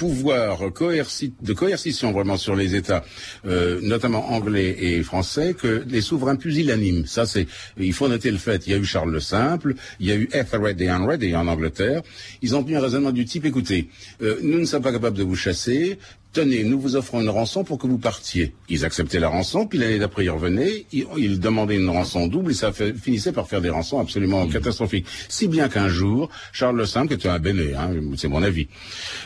de 0.00 1.52
coercition 1.52 2.12
vraiment 2.12 2.36
sur 2.36 2.56
les 2.56 2.74
États, 2.74 3.04
euh, 3.46 3.80
notamment 3.82 4.30
anglais 4.30 4.76
et 4.78 5.02
français, 5.02 5.54
que 5.54 5.84
les 5.86 6.00
souverains 6.00 6.36
pusillanimes. 6.36 7.06
Ça, 7.06 7.26
c'est, 7.26 7.46
il 7.78 7.92
faut 7.92 8.08
noter 8.08 8.30
le 8.30 8.38
fait. 8.38 8.66
Il 8.66 8.72
y 8.72 8.74
a 8.74 8.78
eu 8.78 8.84
Charles 8.84 9.10
le 9.10 9.20
Simple, 9.20 9.74
il 9.98 10.06
y 10.06 10.12
a 10.12 10.16
eu 10.16 10.28
Ethelred 10.32 10.80
et 10.80 10.90
Henry 10.90 11.36
en 11.36 11.46
Angleterre. 11.46 12.02
Ils 12.42 12.54
ont 12.54 12.62
tenu 12.62 12.76
un 12.76 12.80
raisonnement 12.80 13.12
du 13.12 13.24
type 13.24 13.44
écoutez, 13.44 13.88
euh, 14.22 14.38
nous 14.42 14.58
ne 14.58 14.64
sommes 14.64 14.82
pas 14.82 14.92
capables 14.92 15.16
de 15.16 15.24
vous 15.24 15.36
chasser. 15.36 15.98
Tenez, 16.32 16.62
nous 16.62 16.78
vous 16.80 16.94
offrons 16.94 17.20
une 17.20 17.28
rançon 17.28 17.64
pour 17.64 17.76
que 17.78 17.88
vous 17.88 17.98
partiez. 17.98 18.54
Ils 18.68 18.84
acceptaient 18.84 19.18
la 19.18 19.28
rançon, 19.28 19.66
puis 19.66 19.78
l'année 19.80 19.98
d'après 19.98 20.24
ils 20.24 20.30
revenaient, 20.30 20.86
ils, 20.92 21.04
ils 21.18 21.40
demandaient 21.40 21.74
une 21.74 21.88
rançon 21.88 22.28
double 22.28 22.52
et 22.52 22.54
ça 22.54 22.70
fait- 22.72 22.94
finissait 22.96 23.32
par 23.32 23.48
faire 23.48 23.60
des 23.60 23.68
rançons 23.68 23.98
absolument 23.98 24.46
catastrophiques. 24.46 25.06
Si 25.28 25.48
bien 25.48 25.68
qu'un 25.68 25.88
jour, 25.88 26.30
Charles 26.52 26.76
le 26.76 26.86
Simple, 26.86 27.08
qui 27.08 27.14
était 27.14 27.28
un 27.28 27.40
béné, 27.40 27.74
hein, 27.74 27.90
c'est 28.16 28.28
mon 28.28 28.44
avis, 28.44 28.68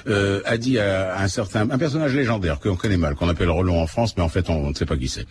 euh, 0.07 0.41
a 0.47 0.57
dit 0.57 0.79
à 0.79 1.21
un 1.21 1.29
certain, 1.29 1.69
un 1.71 1.77
personnage 1.77 2.15
légendaire 2.15 2.59
qu'on 2.59 2.75
connaît 2.75 2.97
mal, 2.97 3.17
qu'on 3.17 3.29
appelle 3.29 3.51
Roland 3.51 3.83
en 3.83 3.87
France, 3.87 4.15
mais 4.17 4.23
en 4.23 4.31
fait 4.31 4.49
on, 4.49 4.65
on 4.65 4.71
ne 4.71 4.75
sait 4.75 4.87
pas 4.87 4.97
qui 4.97 5.09
c'est. 5.09 5.27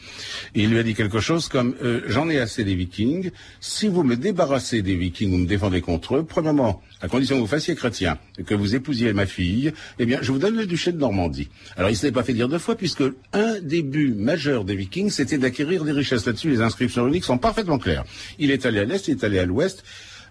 Il 0.54 0.70
lui 0.70 0.78
a 0.78 0.84
dit 0.84 0.94
quelque 0.94 1.20
chose 1.22 1.48
comme 1.48 1.74
euh, 1.84 2.02
j'en 2.06 2.30
ai 2.30 2.38
assez 2.38 2.64
des 2.64 2.76
Vikings. 2.76 3.32
Si 3.62 3.88
vous 3.88 4.04
me 4.04 4.16
débarrassez 4.16 4.84
des 4.84 4.96
Vikings, 4.96 5.32
vous 5.32 5.38
me 5.40 5.48
défendez 5.48 5.82
contre 5.82 6.18
eux. 6.18 6.24
Premièrement, 6.24 6.84
à 7.02 7.08
condition 7.08 7.36
que 7.38 7.42
vous 7.42 7.48
fassiez 7.48 7.74
chrétien, 7.74 8.20
et 8.38 8.44
que 8.44 8.54
vous 8.54 8.76
épousiez 8.76 9.12
ma 9.14 9.26
fille, 9.26 9.74
eh 9.98 10.06
bien 10.06 10.20
je 10.22 10.32
vous 10.32 10.38
donne 10.38 10.56
le 10.56 10.68
duché 10.68 10.92
de 10.92 11.00
Normandie. 11.00 11.50
Alors 11.78 11.90
il 11.90 11.94
ne 11.94 11.98
s'est 11.98 12.12
pas 12.12 12.24
fait 12.24 12.34
dire 12.34 12.50
deux 12.50 12.60
fois, 12.60 12.76
puisque 12.76 13.04
un 13.34 13.60
des 13.62 13.82
buts 13.82 14.14
majeurs 14.16 14.64
des 14.64 14.76
Vikings, 14.76 15.10
c'était 15.10 15.38
d'acquérir 15.38 15.84
des 15.84 15.92
richesses. 15.92 16.26
Là-dessus, 16.26 16.50
les 16.50 16.62
inscriptions 16.62 17.04
runiques 17.04 17.24
sont 17.24 17.38
parfaitement 17.38 17.80
claires. 17.80 18.04
Il 18.40 18.52
est 18.52 18.66
allé 18.66 18.80
à 18.80 18.86
l'est, 18.86 19.08
il 19.08 19.12
est 19.12 19.24
allé 19.24 19.40
à 19.40 19.46
l'ouest. 19.46 19.84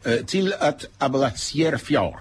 Euh, 0.07 0.23
Til 0.23 0.57
at 0.61 0.79
Ablasier 0.99 1.79
Fjord. 1.79 2.17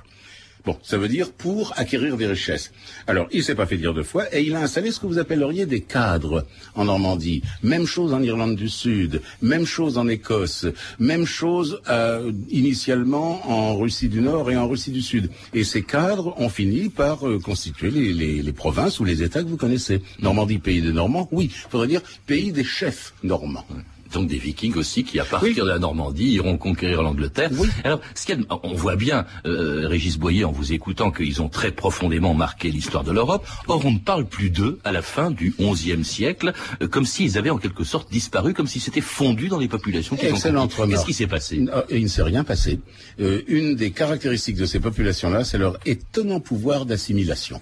Bon, 0.63 0.77
ça 0.83 0.97
veut 0.97 1.07
dire 1.07 1.31
pour 1.31 1.73
acquérir 1.75 2.17
des 2.17 2.27
richesses. 2.27 2.71
Alors, 3.07 3.27
il 3.31 3.43
s'est 3.43 3.55
pas 3.55 3.65
fait 3.65 3.77
dire 3.77 3.95
deux 3.95 4.03
fois, 4.03 4.25
et 4.35 4.43
il 4.43 4.53
a 4.55 4.61
installé 4.61 4.91
ce 4.91 4.99
que 4.99 5.07
vous 5.07 5.17
appelleriez 5.17 5.65
des 5.65 5.81
cadres 5.81 6.45
en 6.75 6.85
Normandie. 6.85 7.41
Même 7.63 7.87
chose 7.87 8.13
en 8.13 8.21
Irlande 8.21 8.55
du 8.55 8.69
Sud, 8.69 9.21
même 9.41 9.65
chose 9.65 9.97
en 9.97 10.07
Écosse, 10.07 10.67
même 10.99 11.25
chose 11.25 11.81
euh, 11.89 12.31
initialement 12.49 13.49
en 13.49 13.75
Russie 13.75 14.07
du 14.07 14.21
Nord 14.21 14.51
et 14.51 14.55
en 14.55 14.67
Russie 14.67 14.91
du 14.91 15.01
Sud. 15.01 15.31
Et 15.55 15.63
ces 15.63 15.81
cadres 15.81 16.35
ont 16.39 16.49
fini 16.49 16.89
par 16.89 17.27
euh, 17.27 17.39
constituer 17.39 17.89
les, 17.89 18.13
les- 18.13 18.41
les 18.43 18.53
provinces 18.53 18.99
ou 18.99 19.03
les 19.03 19.23
États 19.23 19.41
que 19.43 19.47
vous 19.49 19.57
connaissez. 19.57 20.01
Normandie, 20.21 20.59
pays 20.59 20.81
des 20.81 20.93
Normands, 20.93 21.27
oui, 21.31 21.49
faudrait 21.69 21.87
dire 21.87 22.01
pays 22.27 22.51
des 22.51 22.63
chefs 22.63 23.13
normands. 23.23 23.65
Donc 24.13 24.27
des 24.27 24.37
Vikings 24.37 24.75
aussi 24.75 25.03
qui, 25.03 25.19
à 25.19 25.25
partir 25.25 25.49
Oui. 25.49 25.55
de 25.55 25.63
la 25.63 25.79
Normandie, 25.79 26.25
iront 26.33 26.57
conquérir 26.57 27.01
l'Angleterre. 27.01 27.49
Oui. 27.57 27.67
Alors, 27.83 27.99
ce 28.15 28.25
qu'il 28.25 28.39
y 28.39 28.41
a- 28.49 28.59
on 28.63 28.73
voit 28.73 28.95
bien, 28.95 29.25
euh, 29.45 29.87
Régis 29.87 30.17
Boyer, 30.17 30.43
en 30.45 30.51
vous 30.51 30.73
écoutant, 30.73 31.11
qu'ils 31.11 31.41
ont 31.41 31.49
très 31.49 31.71
profondément 31.71 32.33
marqué 32.33 32.69
l'histoire 32.71 33.03
de 33.03 33.11
l'Europe. 33.11 33.45
Or, 33.67 33.85
on 33.85 33.91
ne 33.91 33.99
parle 33.99 34.25
plus 34.25 34.49
d'eux 34.49 34.79
à 34.83 34.91
la 34.91 35.01
fin 35.01 35.31
du 35.31 35.53
XIe 35.59 36.03
siècle, 36.03 36.53
euh, 36.81 36.87
comme 36.87 37.05
s'ils 37.05 37.37
avaient 37.37 37.49
en 37.49 37.57
quelque 37.57 37.83
sorte 37.83 38.11
disparu, 38.11 38.53
comme 38.53 38.67
si 38.67 38.79
c'était 38.79 39.01
fondu 39.01 39.47
dans 39.47 39.59
les 39.59 39.67
populations 39.67 40.15
ont 40.15 40.19
Excellente 40.19 40.69
conquises. 40.71 40.79
remarque. 40.79 40.91
Qu'est-ce 40.91 41.05
qui 41.05 41.13
s'est 41.13 41.27
passé? 41.27 41.63
Il 41.89 42.03
ne 42.03 42.07
s'est 42.07 42.21
rien 42.23 42.43
passé. 42.43 42.79
Euh, 43.19 43.41
une 43.47 43.75
des 43.75 43.91
caractéristiques 43.91 44.57
de 44.57 44.65
ces 44.65 44.79
populations-là, 44.79 45.43
c'est 45.43 45.57
leur 45.57 45.77
étonnant 45.85 46.39
pouvoir 46.39 46.85
d'assimilation. 46.85 47.61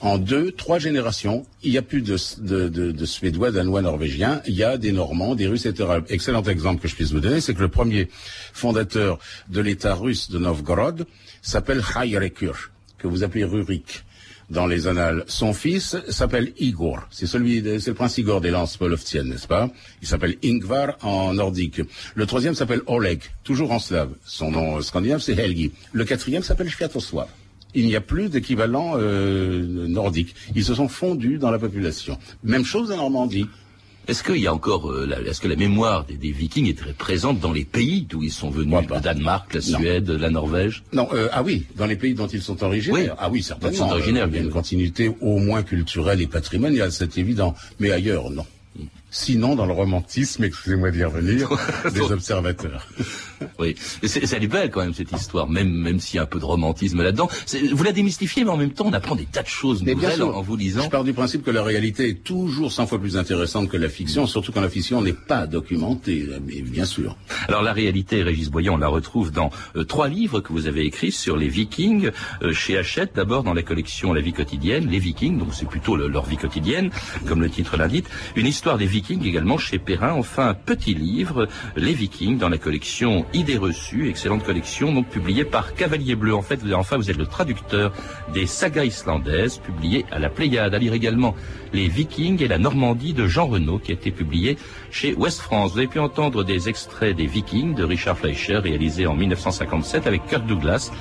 En 0.00 0.18
deux, 0.18 0.52
trois 0.52 0.78
générations, 0.78 1.46
il 1.62 1.70
n'y 1.70 1.78
a 1.78 1.82
plus 1.82 2.02
de, 2.02 2.16
Suédois, 3.04 3.50
Danois, 3.50 3.82
Norvégiens, 3.82 4.42
il 4.46 4.54
y 4.54 4.64
a 4.64 4.76
des 4.76 4.92
Normands, 4.92 5.34
des 5.34 5.46
Russes, 5.46 5.66
etc. 5.66 6.00
Excellent 6.08 6.42
exemple 6.42 6.82
que 6.82 6.88
je 6.88 6.94
puisse 6.94 7.12
vous 7.12 7.20
donner, 7.20 7.40
c'est 7.40 7.54
que 7.54 7.62
le 7.62 7.68
premier 7.68 8.08
fondateur 8.52 9.18
de 9.48 9.60
l'État 9.60 9.94
russe 9.94 10.30
de 10.30 10.38
Novgorod 10.38 11.06
s'appelle 11.42 11.82
Hayrekur, 11.96 12.70
que 12.98 13.06
vous 13.06 13.22
appelez 13.22 13.44
Rurik 13.44 14.04
dans 14.50 14.66
les 14.66 14.86
annales. 14.86 15.24
Son 15.26 15.52
fils 15.54 15.96
s'appelle 16.08 16.52
Igor. 16.58 17.06
C'est 17.10 17.26
celui, 17.26 17.62
c'est 17.80 17.90
le 17.90 17.94
prince 17.94 18.18
Igor 18.18 18.40
des 18.40 18.50
lances 18.50 18.76
polovtiennes, 18.76 19.28
n'est-ce 19.28 19.46
pas? 19.46 19.70
Il 20.02 20.08
s'appelle 20.08 20.36
Ingvar 20.44 20.96
en 21.02 21.34
nordique. 21.34 21.80
Le 22.14 22.26
troisième 22.26 22.54
s'appelle 22.54 22.82
Oleg, 22.86 23.20
toujours 23.42 23.72
en 23.72 23.78
slave. 23.78 24.10
Son 24.24 24.50
nom 24.50 24.80
scandinave, 24.82 25.20
c'est 25.20 25.38
Helgi. 25.38 25.72
Le 25.92 26.04
quatrième 26.04 26.42
s'appelle 26.42 26.70
Sviatoslav. 26.70 27.28
Il 27.74 27.86
n'y 27.86 27.96
a 27.96 28.00
plus 28.00 28.28
d'équivalent 28.28 28.92
euh, 28.96 29.86
nordique. 29.88 30.34
Ils 30.54 30.64
se 30.64 30.74
sont 30.74 30.88
fondus 30.88 31.38
dans 31.38 31.50
la 31.50 31.58
population. 31.58 32.18
Même 32.44 32.64
chose 32.64 32.90
en 32.92 32.96
Normandie. 32.96 33.46
Est-ce 34.06 34.22
qu'il 34.22 34.36
y 34.36 34.46
a 34.46 34.52
encore, 34.52 34.90
euh, 34.92 35.06
la- 35.06 35.20
est-ce 35.22 35.40
que 35.40 35.48
la 35.48 35.56
mémoire 35.56 36.04
des, 36.04 36.16
des 36.18 36.30
Vikings 36.30 36.68
est 36.68 36.76
très 36.78 36.92
présente 36.92 37.40
dans 37.40 37.52
les 37.52 37.64
pays 37.64 38.02
d'où 38.08 38.22
ils 38.22 38.30
sont 38.30 38.50
venus, 38.50 38.76
le 38.90 39.00
Danemark, 39.00 39.54
la 39.54 39.60
Non. 39.60 39.78
Suède, 39.78 40.10
la 40.10 40.28
Norvège? 40.28 40.82
Non, 40.92 41.08
euh, 41.14 41.28
ah 41.32 41.42
oui, 41.42 41.64
dans 41.76 41.86
les 41.86 41.96
pays 41.96 42.12
dont 42.12 42.26
ils 42.26 42.42
sont 42.42 42.62
originaires. 42.62 43.14
Oui. 43.14 43.16
Ah 43.18 43.30
oui, 43.30 43.42
certainement. 43.42 43.72
ils 43.74 43.78
sont 43.78 43.88
originaires, 43.88 44.24
Euh, 44.26 44.30
il 44.30 44.36
y 44.36 44.38
a 44.40 44.42
une 44.42 44.50
continuité 44.50 45.10
au 45.22 45.38
moins 45.38 45.62
culturelle 45.62 46.20
et 46.20 46.26
patrimoniale, 46.26 46.92
c'est 46.92 47.16
évident. 47.16 47.54
Mais 47.80 47.92
ailleurs, 47.92 48.28
non. 48.30 48.44
Sinon, 49.16 49.54
dans 49.54 49.64
le 49.64 49.72
romantisme, 49.72 50.42
excusez-moi 50.42 50.90
d'y 50.90 51.04
revenir, 51.04 51.48
des 51.94 52.00
observateurs. 52.00 52.84
Oui, 53.60 53.76
elle 54.02 54.42
est 54.42 54.46
belle 54.48 54.70
quand 54.72 54.80
même 54.80 54.92
cette 54.92 55.12
histoire, 55.12 55.48
même 55.48 55.70
même 55.70 56.00
s'il 56.00 56.16
y 56.16 56.18
a 56.18 56.22
un 56.22 56.26
peu 56.26 56.40
de 56.40 56.44
romantisme 56.44 57.00
là-dedans. 57.00 57.28
Vous 57.72 57.84
la 57.84 57.92
démystifiez, 57.92 58.42
mais 58.42 58.50
en 58.50 58.56
même 58.56 58.72
temps, 58.72 58.86
on 58.88 58.92
apprend 58.92 59.14
des 59.14 59.26
tas 59.26 59.42
de 59.44 59.46
choses 59.48 59.84
Mais 59.84 59.94
nouvelles 59.94 60.14
sûr, 60.16 60.36
en, 60.36 60.42
vous 60.42 60.56
lisant. 60.56 60.82
je 60.82 60.88
pars 60.90 61.04
du 61.04 61.12
principe 61.12 61.44
que 61.44 61.52
la 61.52 61.62
réalité 61.62 62.08
est 62.08 62.24
toujours 62.24 62.72
100 62.72 62.88
fois 62.88 62.98
plus 62.98 63.16
intéressante 63.16 63.68
que 63.68 63.76
la 63.76 63.88
fiction, 63.88 64.26
surtout 64.26 64.50
quand 64.50 64.60
la 64.60 64.68
fiction 64.68 65.00
n'est 65.00 65.12
pas 65.12 65.46
documentée, 65.46 66.26
mais 66.44 66.60
bien 66.62 66.84
sûr. 66.84 67.16
Alors 67.46 67.62
la 67.62 67.72
réalité, 67.72 68.24
Régis 68.24 68.50
Boyan, 68.50 68.74
on 68.74 68.78
la 68.78 68.88
retrouve 68.88 69.30
dans 69.30 69.50
euh, 69.76 69.84
trois 69.84 70.08
livres 70.08 70.40
que 70.40 70.52
vous 70.52 70.66
avez 70.66 70.84
écrits 70.86 71.12
sur 71.12 71.36
les 71.36 71.48
Vikings 71.48 72.10
euh, 72.42 72.52
chez 72.52 72.76
Hachette. 72.76 73.12
D'abord 73.14 73.44
dans 73.44 73.54
la 73.54 73.62
collection 73.62 74.12
La 74.12 74.20
vie 74.20 74.32
quotidienne, 74.32 74.88
les 74.90 74.98
Vikings, 74.98 75.38
donc 75.38 75.54
c'est 75.54 75.68
plutôt 75.68 75.96
le- 75.96 76.08
leur 76.08 76.24
vie 76.24 76.36
quotidienne, 76.36 76.90
comme 77.28 77.40
le 77.40 77.48
titre 77.48 77.76
l'indique. 77.76 78.06
Une 78.34 78.46
histoire 78.46 78.76
des 78.76 78.86
Vikings 78.86 79.03
également 79.10 79.58
chez 79.58 79.78
Perrin. 79.78 80.12
Enfin 80.12 80.48
un 80.48 80.54
petit 80.54 80.94
livre, 80.94 81.48
Les 81.76 81.92
Vikings, 81.92 82.38
dans 82.38 82.48
la 82.48 82.58
collection 82.58 83.26
Idées 83.32 83.56
reçues, 83.56 84.08
excellente 84.08 84.44
collection, 84.44 84.92
donc 84.92 85.08
publiée 85.08 85.44
par 85.44 85.74
Cavalier 85.74 86.14
Bleu. 86.14 86.34
En 86.34 86.42
fait, 86.42 86.56
vous, 86.56 86.72
enfin 86.72 86.96
vous 86.96 87.10
êtes 87.10 87.16
le 87.16 87.26
traducteur 87.26 87.92
des 88.32 88.46
sagas 88.46 88.84
islandaises, 88.84 89.58
publiées 89.58 90.04
à 90.10 90.18
la 90.18 90.30
Pléiade. 90.30 90.74
À 90.74 90.78
lire 90.78 90.94
également 90.94 91.34
Les 91.72 91.88
Vikings 91.88 92.42
et 92.42 92.48
la 92.48 92.58
Normandie 92.58 93.12
de 93.12 93.26
Jean 93.26 93.46
Renaud, 93.46 93.78
qui 93.78 93.92
a 93.92 93.94
été 93.94 94.10
publié 94.10 94.56
chez 94.94 95.12
West 95.14 95.40
France. 95.40 95.72
Vous 95.72 95.78
avez 95.78 95.88
pu 95.88 95.98
entendre 95.98 96.44
des 96.44 96.68
extraits 96.68 97.16
des 97.16 97.26
Vikings 97.26 97.74
de 97.74 97.82
Richard 97.82 98.16
Fleischer, 98.16 98.58
réalisé 98.58 99.06
en 99.08 99.14
1957 99.14 100.06
avec 100.06 100.24
Kirk 100.26 100.46
Douglas, 100.46 100.92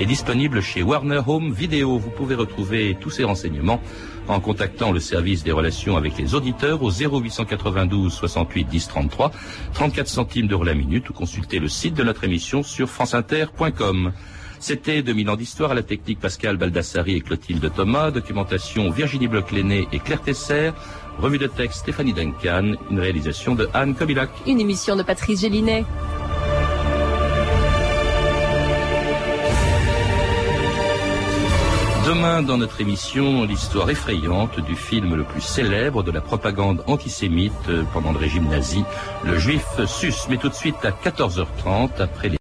et 0.00 0.04
disponible 0.04 0.60
chez 0.60 0.82
Warner 0.82 1.20
Home 1.28 1.52
Video. 1.52 1.96
Vous 1.96 2.10
pouvez 2.10 2.34
retrouver 2.34 2.96
tous 3.00 3.10
ces 3.10 3.22
renseignements 3.22 3.80
en 4.26 4.40
contactant 4.40 4.90
le 4.90 4.98
service 4.98 5.44
des 5.44 5.52
relations 5.52 5.96
avec 5.96 6.18
les 6.18 6.34
auditeurs 6.34 6.82
au 6.82 6.90
0892 6.90 8.12
68 8.12 8.64
10 8.64 8.88
33, 8.88 9.30
34 9.74 10.08
centimes 10.08 10.48
d'euros 10.48 10.64
la 10.64 10.74
minute 10.74 11.08
ou 11.08 11.12
consulter 11.12 11.60
le 11.60 11.68
site 11.68 11.94
de 11.94 12.02
notre 12.02 12.24
émission 12.24 12.64
sur 12.64 12.90
franceinter.com. 12.90 14.12
C'était 14.58 15.02
2000 15.02 15.30
ans 15.30 15.36
d'histoire 15.36 15.70
à 15.70 15.74
la 15.74 15.82
technique 15.82 16.18
Pascal 16.18 16.56
Baldassari 16.56 17.14
et 17.14 17.20
Clotilde 17.20 17.70
Thomas, 17.74 18.10
documentation 18.10 18.90
Virginie 18.90 19.28
bloch 19.28 19.52
et 19.52 19.98
Claire 20.00 20.22
Tesser, 20.22 20.70
revue 21.20 21.38
de 21.38 21.46
texte 21.46 21.80
Stéphanie 21.80 22.12
Duncan, 22.12 22.74
une 22.90 23.00
réalisation 23.00 23.54
de 23.54 23.68
Anne 23.74 23.94
Kobilac. 23.94 24.30
Une 24.46 24.60
émission 24.60 24.96
de 24.96 25.02
Patrice 25.02 25.40
Gélinet. 25.40 25.84
Demain, 32.06 32.42
dans 32.42 32.56
notre 32.56 32.80
émission, 32.80 33.44
l'histoire 33.44 33.90
effrayante 33.90 34.60
du 34.60 34.76
film 34.76 35.16
le 35.16 35.24
plus 35.24 35.40
célèbre 35.40 36.04
de 36.04 36.12
la 36.12 36.20
propagande 36.20 36.84
antisémite 36.86 37.52
pendant 37.92 38.12
le 38.12 38.18
régime 38.18 38.48
nazi, 38.48 38.84
le 39.24 39.38
juif 39.38 39.66
sus. 39.86 40.14
Mais 40.30 40.36
tout 40.36 40.48
de 40.48 40.54
suite 40.54 40.84
à 40.84 40.90
14h30, 40.92 42.00
après 42.00 42.28
les 42.28 42.38